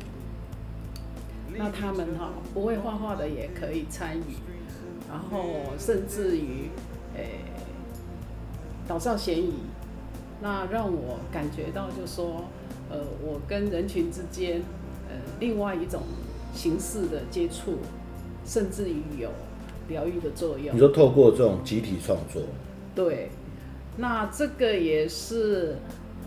[1.55, 4.37] 那他们哈不会画画的也可以参与，
[5.07, 5.45] 然后
[5.79, 6.71] 甚至于
[7.15, 7.41] 诶
[8.89, 9.53] 老少咸宜，
[10.41, 12.45] 那让我感觉到就说，
[12.89, 14.63] 呃，我跟人群之间，
[15.11, 16.01] 呃，另外一种
[16.55, 17.79] 形式的接触，
[18.45, 19.31] 甚至于有
[19.89, 20.75] 疗愈的作用。
[20.75, 22.43] 你说透过这种集体创作，
[22.95, 23.31] 对，
[23.97, 25.77] 那这个也是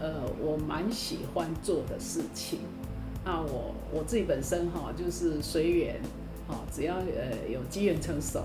[0.02, 2.60] 呃我蛮喜欢做的事情。
[3.24, 6.00] 那我我自己本身哈就是随缘，
[6.48, 8.40] 哈，只要呃有机缘成熟，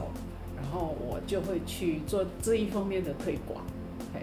[0.56, 3.62] 然后我就会去做这一方面的推广。
[4.14, 4.20] 嘿，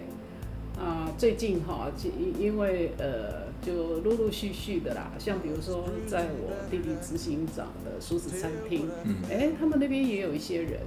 [0.82, 10.80] 啊，最近哈，因因为呃就陆陆续续的啦，像比如说在我弟弟执行长的熟食餐厅，嗯，哎，他们那边也有一些人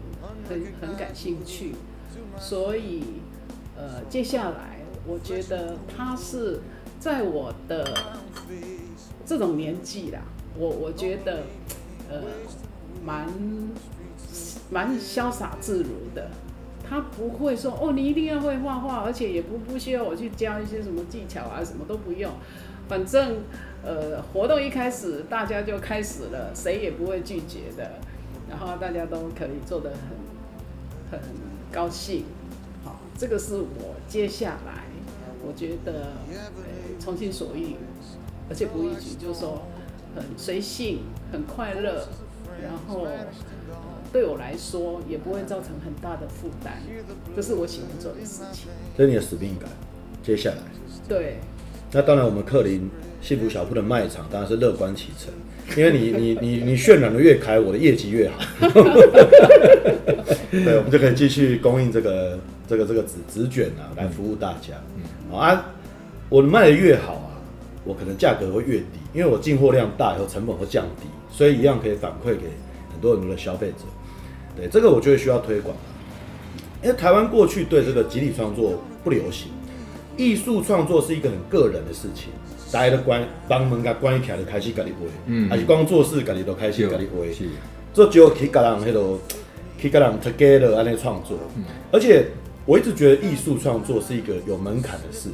[0.49, 1.75] 很很感兴趣，
[2.39, 3.03] 所以
[3.77, 6.61] 呃接下来我觉得他是
[6.99, 7.86] 在我的。
[9.23, 10.19] 这种年纪啦，
[10.57, 11.43] 我我觉得，
[12.09, 12.21] 呃，
[13.05, 13.29] 蛮
[14.69, 16.29] 蛮潇洒自如的。
[16.84, 22.29] 他不会说哦，你一定要会画画，而且也不不需要我去教一些什么技巧啊，什么都不用。
[22.88, 23.38] 反正，
[23.84, 27.91] 呃，活动一开始大家就开始了，谁也不会拒绝的。
[28.49, 29.91] 然后大家都可以做得
[31.11, 31.29] 很很
[31.71, 32.25] 高兴。
[32.84, 34.84] 好，这个是我接下来
[35.45, 37.75] 我觉得呃从心所欲。
[38.49, 39.61] 而且不逾矩，就是说
[40.13, 42.05] 很随性、很快乐，
[42.61, 43.07] 然后
[44.11, 46.73] 对我来说也不会造成很大的负担，
[47.34, 48.67] 这是我喜欢做的事情。
[48.97, 49.69] 这是你的使命感。
[50.21, 50.57] 接下来，
[51.07, 51.38] 对，
[51.91, 52.89] 那当然，我们克林
[53.21, 55.33] 幸福小铺的卖场当然是乐观其成，
[55.77, 58.37] 因为你你你你渲染的越开，我的业绩越好。
[60.51, 64.75] 对，我们就可以继续供应这个这个这个纸纸卷啊，来服务大家。
[64.95, 65.71] 嗯，好啊，
[66.29, 67.27] 我卖的越好啊。
[67.83, 72.43] 我可能价格会越低，因为我进货量大以后成本会降低，所以一样可以反馈给
[72.93, 73.85] 很多很多的消费者。
[74.55, 75.75] 对，这个我觉得需要推广。
[76.83, 79.51] 因为台湾过去对这个集体创作不流行，
[80.22, 82.30] 艺术创作是一个很个人的事情，
[82.72, 87.45] 大家都关帮门家关起来就开心，咖喱不会，嗯，还是光做事咖喱都开心，咖喱不会，是，
[87.91, 89.17] 这就可以跟人那种，
[89.82, 91.36] 可以跟人 together 安尼创作。
[91.55, 92.28] 嗯而且
[92.65, 95.30] 我一直觉得艺术创作是一个有门槛的事。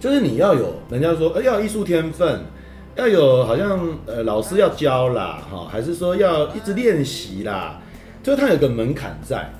[0.00, 2.40] 就是你要有，人家说，呃，要有艺术天分，
[2.96, 7.80] 要有好像呃老师要教啦，哈，还是说要一直练习啦，
[8.22, 9.50] 就是它有个门槛在。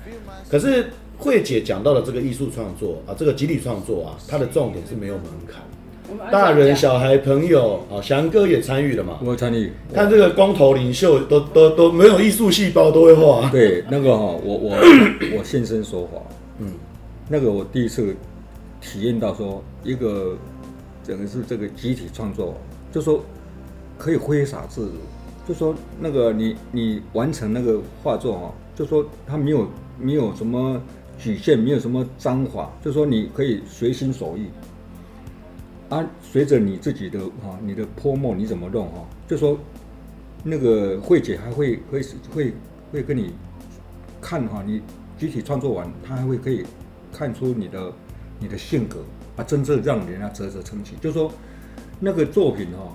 [0.47, 9.19] 可是慧姐讲到的这个艺术创作啊，这个集体创作啊，它的重点是没有门槛，大人、小孩、朋友啊，翔哥也参与了嘛？
[9.23, 9.71] 我参与。
[9.93, 13.49] 看这个光头领袖都都都没有艺术细胞都会画。
[13.49, 14.77] 对，那个哈，我我
[15.37, 16.21] 我现身说法。
[16.59, 16.71] 嗯，
[17.29, 18.15] 那个我第一次
[18.81, 20.37] 体验到说，一个
[21.03, 22.55] 整个是这个集体创作，
[22.91, 23.23] 就说
[23.97, 29.67] 可以挥洒自如，就说那个你你完成那个画作哦，就说他没有
[29.99, 30.81] 没有什么
[31.17, 34.47] 曲线，没有什么章法，就说你可以随心所欲。
[35.87, 39.57] 啊，随着你自己的啊，你的泼墨你怎么弄哈，就说
[40.43, 42.01] 那个慧姐还会会
[42.33, 42.53] 会
[42.91, 43.33] 会跟你
[44.19, 44.81] 看哈，你
[45.17, 46.65] 集体创作完，她还会可以
[47.13, 47.93] 看出你的
[48.39, 48.97] 你的性格
[49.37, 50.95] 啊，真正让人家啧啧称奇。
[50.99, 51.31] 就说
[51.99, 52.91] 那个作品哈，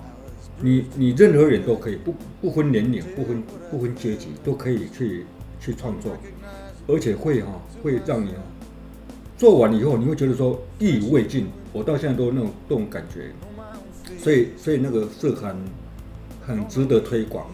[0.61, 3.41] 你你任何人都可以，不不分年龄，不分
[3.71, 5.25] 不分阶级，都可以去
[5.61, 6.11] 去创作，
[6.91, 7.47] 而且会哈
[7.81, 8.41] 会让你啊
[9.37, 11.47] 做完以后，你会觉得说意犹未尽。
[11.73, 13.31] 我到现在都有那种这种感觉，
[14.19, 15.55] 所以所以那个是很
[16.45, 17.45] 很值得推广，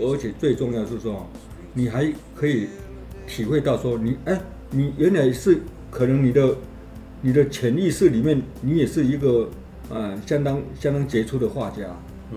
[0.00, 1.24] 而且最重要是说，
[1.72, 2.66] 你还可以
[3.28, 6.56] 体会到说你哎，你原来是可能你的
[7.22, 9.48] 你的潜意识里面，你也是一个
[9.88, 11.84] 呃相当相当杰出的画家，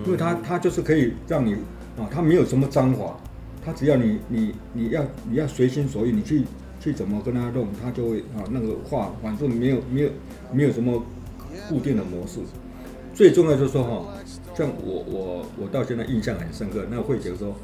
[0.06, 1.54] 因为他他就是可以让你
[1.98, 3.18] 啊，他没有什么章法，
[3.64, 6.42] 他只要你你你要你要随心所欲，你去
[6.80, 10.10] 去怎么跟他弄，他就会啊那个画反正没有没有
[10.52, 11.04] 没有什么。
[11.68, 12.40] 固定的模式，
[13.14, 14.12] 最重要就是说哈，
[14.56, 17.54] 像我我我到现在印象很深刻，那慧姐说，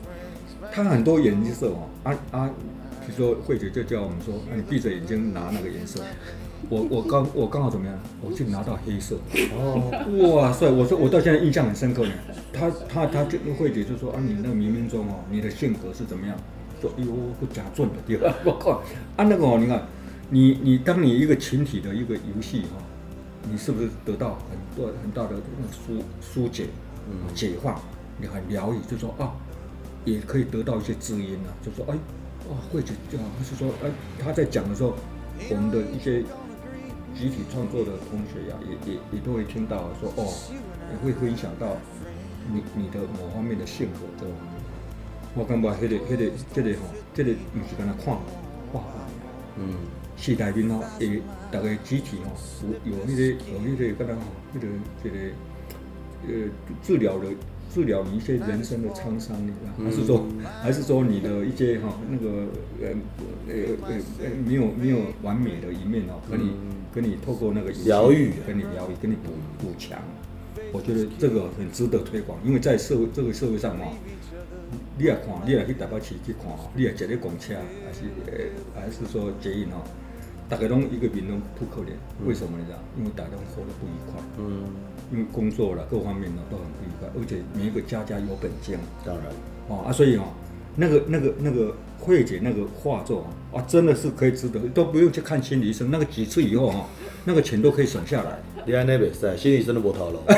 [0.71, 2.51] 她很多颜色哦，啊啊，
[3.05, 6.01] 就说慧姐就叫我们说，啊、你闭着眼睛拿那个颜色，
[6.69, 9.17] 我我刚我刚好怎么样，我就拿到黑色，
[9.57, 9.91] 哦，
[10.35, 12.13] 哇塞，我说我到现在印象很深刻呢，
[12.53, 16.37] 他他他就慧姐就说啊，你那个冥冥中哦，你的性格是怎么样，
[16.81, 18.83] 说哎呦不假准的地方， 我靠，
[19.17, 19.83] 啊那个哦，你看，
[20.29, 22.77] 你你当你一个群体的一个游戏哈。
[23.51, 26.67] 你是不是得到很多很大的那种疏疏解、
[27.11, 27.17] 嗯。
[27.35, 27.75] 解放？
[28.21, 29.33] 你很疗愈，就说啊，
[30.05, 31.97] 也可以得到一些知音啊，就说哎，
[32.47, 33.91] 哦，慧姐啊，还是说哎，
[34.23, 34.95] 他在讲的时候，
[35.49, 36.23] 我们的一些
[37.15, 40.33] 集体创作的同学呀、啊，也也也都会听到说哦，
[40.91, 41.77] 也会分享到
[42.53, 44.35] 你你的某方面的性格这种。
[45.35, 48.85] 我感觉迄个迄个这个吼，这个不是跟他看画画，
[49.57, 49.75] 嗯。
[50.17, 51.19] 时代面吼，也，
[51.51, 52.33] 大家集体吼，
[52.85, 54.21] 有有迄个有迄个，干那吼，
[54.55, 54.67] 迄个
[55.03, 55.17] 这个
[56.29, 56.51] 呃
[56.83, 57.27] 治疗的
[57.73, 60.27] 治疗你一些人生的创伤，你知道，还是说
[60.63, 62.47] 还是说你的一些哈那个
[62.83, 62.89] 呃
[63.49, 63.55] 呃
[63.89, 63.95] 呃
[64.25, 66.51] 呃没有没有完美的一面哦，跟你
[66.93, 69.99] 跟你透过那个疗愈，跟你疗愈，跟你补补强，
[70.73, 73.95] 我觉得这个很值得推广，因为在社会这个社会上哦。
[74.99, 77.55] 你也看，你也去台北市去看，你也坐咧公车，
[77.87, 79.81] 还是呃还是说捷运哦。
[80.47, 81.95] 大家拢一个面拢不可怜，
[82.27, 82.79] 为什么你知道？
[82.99, 84.67] 因为大家都活得不愉快，嗯，
[85.13, 89.27] 因为工作了各方面呢都很不愉快，而且每一个家家有本经，当然，
[89.69, 90.25] 哦啊，所以哦，
[90.77, 96.87] 那个那个那个慧姐那个画作啊，真的是可以值得，都不用去看心理医生，那个几次以后哈，
[97.25, 98.39] 那个钱都可以省下来。
[98.67, 100.19] 你安那边是，心理医生都无头路。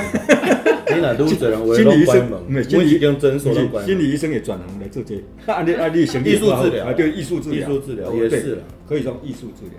[0.95, 5.17] 你哪都这人，心理医生没，心理医生诊所心理医生也转行来做这，
[5.51, 6.21] 啊你啊你 艺术
[6.63, 6.87] 治疗。
[6.87, 8.59] 啊，对艺术治疗，艺术治疗也是
[8.89, 9.75] 可以说艺术治疗。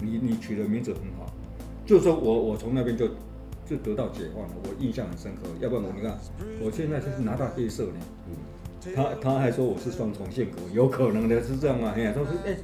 [0.00, 1.32] 你你取的名字很好，
[1.84, 3.08] 就是说我我从那边就
[3.64, 5.48] 就得到解放了，我印象很深刻。
[5.60, 6.18] 要不然我你看，
[6.60, 7.92] 我现在就是拿到黑色呢。
[8.28, 11.92] 嗯，他他还说我是双重性格，有可能的是这样吗？
[11.96, 12.56] 哎呀，他说哎，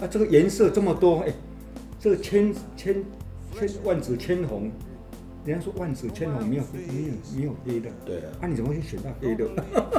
[0.00, 1.32] 啊这个颜色这么多，哎，
[2.00, 3.04] 这个千千
[3.52, 4.70] 千万紫千红，
[5.44, 7.90] 人家说万紫千红没有没有没有黑的。
[8.04, 8.24] 对啊。
[8.40, 9.46] 啊你怎么会选到黑的？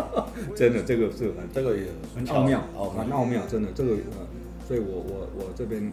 [0.56, 1.86] 真的这个是很这个也
[2.16, 2.62] 很奥妙，
[2.98, 4.28] 很奥妙，真的这个呃，
[4.68, 5.92] 所以我我我这边。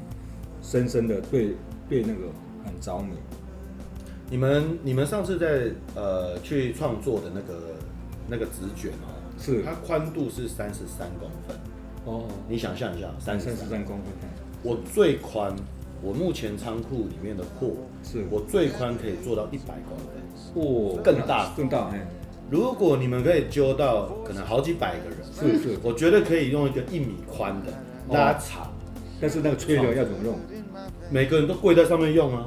[0.62, 1.54] 深深的对
[1.88, 2.22] 对那个
[2.64, 3.12] 很着迷。
[4.28, 7.58] 你们你们上次在呃去创作的那个
[8.28, 9.62] 那个纸卷哦，是。
[9.62, 11.56] 它宽度是三十三公分。
[12.04, 13.68] 哦，你想象一下，三十三。
[13.84, 14.04] 公分。
[14.62, 15.54] 我最宽，
[16.02, 17.72] 我目前仓库里面的货
[18.02, 18.24] 是。
[18.30, 20.16] 我最宽可以做到一百公分，
[20.54, 21.52] 哦，更大。
[21.56, 22.06] 更大哎。
[22.50, 27.72] 如果你们可以揪到可能好几百个人，是是，我觉得可以用一个一米宽的
[28.08, 28.72] 拉长。
[29.20, 30.38] 但是那个吹流要怎么用？
[31.10, 32.46] 每个人都跪在上面用啊，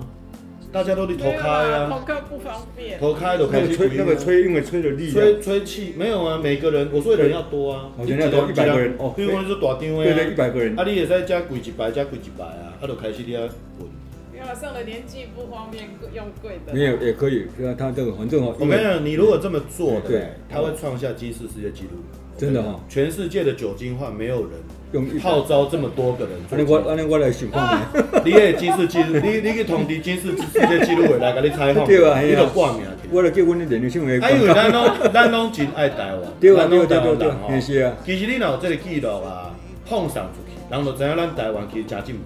[0.72, 2.99] 大家都得头开啊，头开不方便。
[2.99, 10.78] 头开的开始吹，那个吹，因为吹的力，吹吹气没有啊，每个人我说的人要多啊，人要多一百个人哦，因为我是大丁位啊，对对，一百个人。
[10.78, 13.89] 啊，你也在加贵几百，加贵几百啊，他都开始你要滚。
[14.32, 16.74] 没有上了年纪不方便用贵的。
[16.74, 21.97] 没有也可以，对啊，他这个反正哦，我跟你讲，你如果这么做，对，他会创下吉尼斯世界纪录，
[22.38, 24.51] 真的哈，全世界的酒精化没有人。
[24.91, 27.79] 用号召这么多个人，安尼我安尼我来想看
[28.25, 32.81] 你的军事记录，你你去通知军事世界纪录会来给你采访， 对啊，你就挂名。
[33.11, 34.19] 我来叫阮的连续性为。
[34.19, 37.93] 啊，因为咱拢咱拢真爱台湾， 对啊对啊对啊对啊，是啊。
[38.05, 39.53] 其实你若有这个记录啊，
[39.85, 42.21] 放上出去，人就知影咱台湾其实真进步。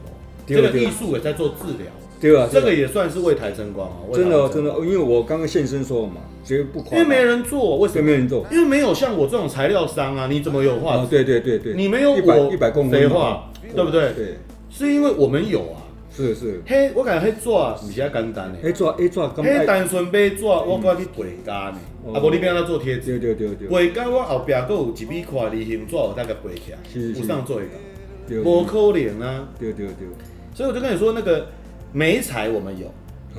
[0.45, 1.87] 这个艺术也在做治疗。
[2.31, 3.99] 对啊，这个也算是为台争光啊！
[4.13, 6.97] 真的真的，因为我刚刚现身说嘛，绝对不夸。
[6.97, 8.45] 因为没人做，为什么没人做？
[8.49, 10.27] 因为没有像我这种材料商啊！
[10.27, 11.05] 你怎么有画？
[11.05, 14.13] 对对对对，你没有我一百公分话，对不对？
[14.13, 14.37] 对，
[14.69, 15.83] 是因为我们有啊。
[16.15, 16.61] 是是。
[16.65, 18.59] 嘿，我感觉黑做比较简单的。
[18.63, 21.79] 黑做黑做，黑单纯买做，我过去背家呢。
[22.13, 23.19] 啊，无你变他做贴纸。
[23.19, 23.67] 对对对对。
[23.67, 26.77] 背家我后边还有一米块的形状，我大概背起来。
[26.89, 27.19] 是是。
[27.19, 28.41] 不上做一个。
[28.49, 29.49] 无可能啊！
[29.59, 30.07] 对对对。
[30.55, 31.47] 所以我就跟你说那个。
[31.93, 32.87] 媒材我们有，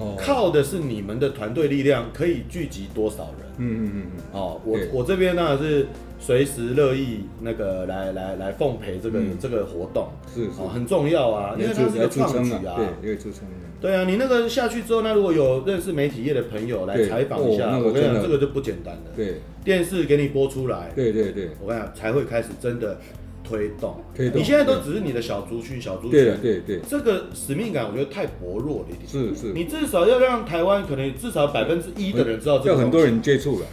[0.00, 3.48] 哦，靠的是你们的团队力量，可以聚集多少人？
[3.58, 4.22] 嗯嗯嗯嗯。
[4.32, 5.86] 哦，我我这边呢是
[6.20, 13.42] 随时乐意那个来来来奉陪这个这个活动，是哦，很重要啊，因为它是个创举啊，对，可以支撑。
[13.80, 19.02] 对啊，你那个下去之后，那如果有认识媒体业的朋友来采访一下，我跟你讲，这个就不简单了。
[19.14, 22.98] 对，电视给你播出来，对对对，我跟你讲，才会开始真的。
[23.44, 29.06] 推动，推动，你现在都只是你的小族群，小族群，对对对，这个使命感我觉得太薄弱了一点。
[29.06, 33.66] 是是，你至少要让台湾可能至少百分之一的人知道这个，要很多人接触了，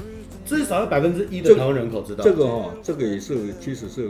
[0.46, 2.24] 至少要百分之一的台湾人口知道。
[2.24, 4.10] 这个哈，这个也是其实是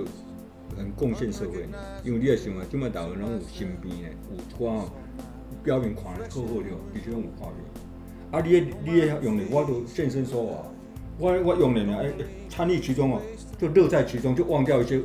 [0.76, 1.68] 很贡献社会，
[2.04, 4.84] 因为你也想啊，这么大个人有身边的，有光
[5.64, 7.58] 表面看的好好的，必须用画面。
[8.32, 10.54] 啊，你你也用的，我都现身说法，
[11.20, 12.12] 我我用的呢，哎，
[12.50, 13.22] 参与其中啊，
[13.60, 15.00] 就乐在其中，就忘掉一些。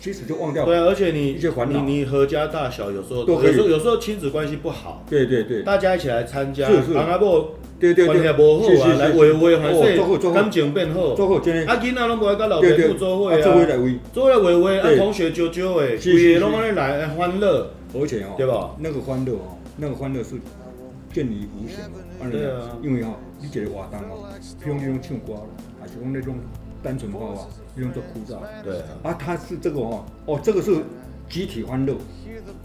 [0.00, 0.64] 其实就忘掉。
[0.64, 1.38] 对啊，而且你
[1.68, 5.04] 你你阖家大小有时候有时候有时候亲子关系不好。
[5.10, 5.62] 对对对。
[5.62, 6.66] 大家一起来参加。
[6.66, 6.94] 是是。
[6.94, 8.06] 阿伯，对对对。
[8.06, 11.14] 关系不好啊，来维维还是感情变好。
[11.14, 11.70] 做好真的。
[11.70, 13.38] 啊，囡仔拢不爱跟老爸母做伙啊。
[13.42, 13.98] 做伙来维。
[14.12, 17.70] 做伙来维维，啊，同学招招的，规个拢安尼来欢乐。
[17.92, 18.70] 而且哦，对吧？
[18.78, 20.36] 那个欢乐哦，那个欢乐是
[21.12, 22.30] 见你无限的。
[22.30, 22.74] 对啊。
[22.82, 24.24] 因为哈，你一个活动哦，
[24.64, 25.34] 比如那种唱歌，
[25.78, 26.36] 还是讲那种。
[26.82, 28.38] 单纯化啊，用作枯燥。
[28.62, 30.82] 对啊，啊，他是这个哦，哦，这个是
[31.28, 31.94] 集体欢乐，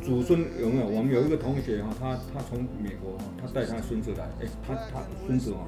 [0.03, 0.87] 祖孙有没有？
[0.87, 5.67] 我们有一个同学哈，他他从美国哈，他带他孙子来，哎，他他孙子哦，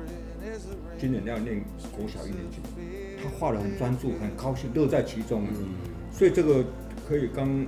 [0.97, 1.61] 今年要念
[1.95, 2.57] 国小一年级，
[3.21, 5.43] 他画的很专注，很高兴，乐在其中。
[5.47, 5.67] 嗯，
[6.11, 6.63] 所以这个
[7.07, 7.65] 可以刚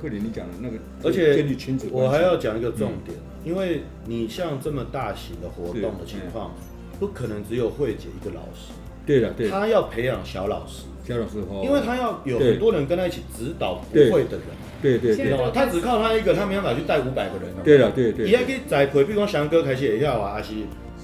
[0.00, 1.46] 克林你讲的那个，而且
[1.90, 6.50] 我还要讲一个重点，因为你像这么大型的活动的情况，
[6.98, 8.72] 不可能只有慧姐一个老师。
[9.06, 14.42] 对的，对，他要培养小老师，小老师哦，因为他要有很多人跟他一起指导不会的人，
[14.80, 15.50] 对对，知道吗？
[15.54, 17.54] 他只靠他一个，他没办法去带五百个人。
[17.62, 20.54] 对了，对对，伊还可以栽培，比如讲翔哥开始也要啊，还是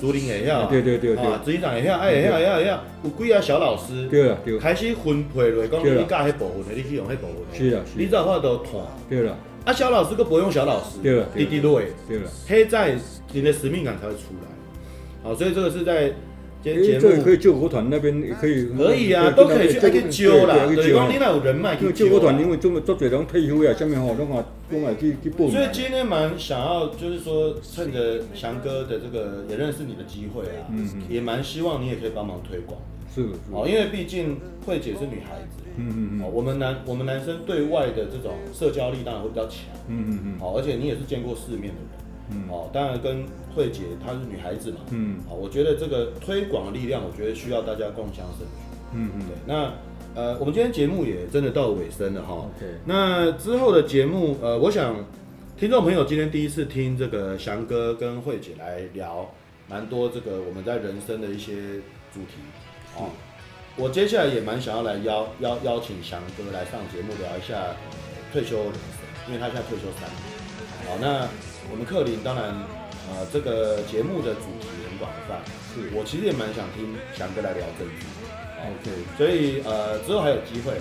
[0.01, 7.37] 竹林也要，对对对对，啊，执行长也要，哎也要也要也要，有几啊小老师，对了对，开始分配落，讲你教迄部分的，你去用迄部分。
[7.53, 9.37] 的，是啊，你只要话都团，对了，
[9.67, 12.97] 啊小老师个不用小老师，对了，滴滴落，对了，黑在
[13.33, 14.49] 你的使命感才会出来，
[15.23, 16.11] 好，所以这个是在。
[16.63, 20.67] 节目可以救国团那边也可以，可以啊，都可以去，还可以揪啦。
[20.67, 25.51] 对，讲你那有人脉，因为救国团因为这么做这种退休呀，下面吼都嘛都嘛去去报名。
[25.51, 32.79] 所以今天蛮想要，就是说趁着翔哥的这个也认识你的机会啊，嗯嗯，也蛮希望你也可以帮忙推广。
[33.13, 42.00] 是，哦，因为毕竟慧姐是女孩子，嗯嗯嗯，哦，我们男我们男生对外的这种社交力当然会比较强，嗯嗯嗯，好，而且你也是见过世面的人。
[42.33, 43.25] 嗯，哦，当然跟
[43.55, 48.63] 慧姐她是女孩子嘛，嗯，好，我觉得这个推广的力量，我觉得需要大家共享盛举，
[48.95, 49.73] 嗯嗯，对，那
[50.15, 54.97] 呃，我们今天节目也真的到尾声了哈，OK，那之后的节目，呃，我想
[55.57, 59.29] 听众朋友今天第一次听这个翔哥跟慧姐来聊
[59.69, 61.53] 蛮多这个我们在人生的一些
[62.13, 62.39] 主题，
[62.97, 63.11] 哦，
[63.77, 67.75] 我接下来也蛮想要来邀邀邀请翔哥来上节目聊一下
[68.33, 71.50] 退休人生，因为他现在退休三年，好，那。
[71.71, 72.45] 我们克林当然，
[73.09, 75.39] 呃，这个节目的主题很广泛，
[75.73, 78.07] 是我其实也蛮想听翔哥来聊政治
[78.61, 80.73] ，OK，所以呃之后还有机会，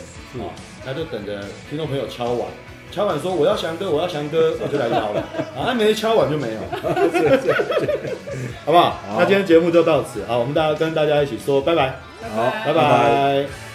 [0.41, 0.49] 啊，
[0.85, 2.47] 那就等着听众朋友敲碗，
[2.91, 5.21] 敲碗说我要翔哥，我要翔哥，我就来邀了，
[5.55, 6.59] 啊，还没敲碗就没有，
[8.65, 8.99] 好不好？
[9.07, 11.99] 好，那今天节目就到此，好，我们大家跟大家一起说拜拜，
[12.35, 12.73] 好，拜拜。
[12.73, 13.68] 拜拜。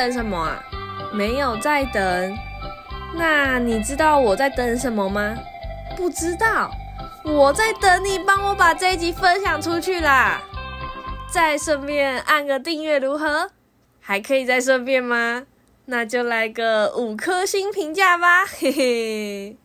[0.00, 0.64] 等什么啊？
[1.12, 2.38] 没有在等。
[3.12, 5.36] 那你知道我在等什么吗？
[5.94, 6.70] 不知道。
[7.22, 10.40] 我在等你帮我把这一集分享出去啦。
[11.30, 13.50] 再顺便按个订阅如何？
[14.00, 15.42] 还可以再顺便吗？
[15.84, 19.56] 那就来个五颗星评价吧，嘿嘿。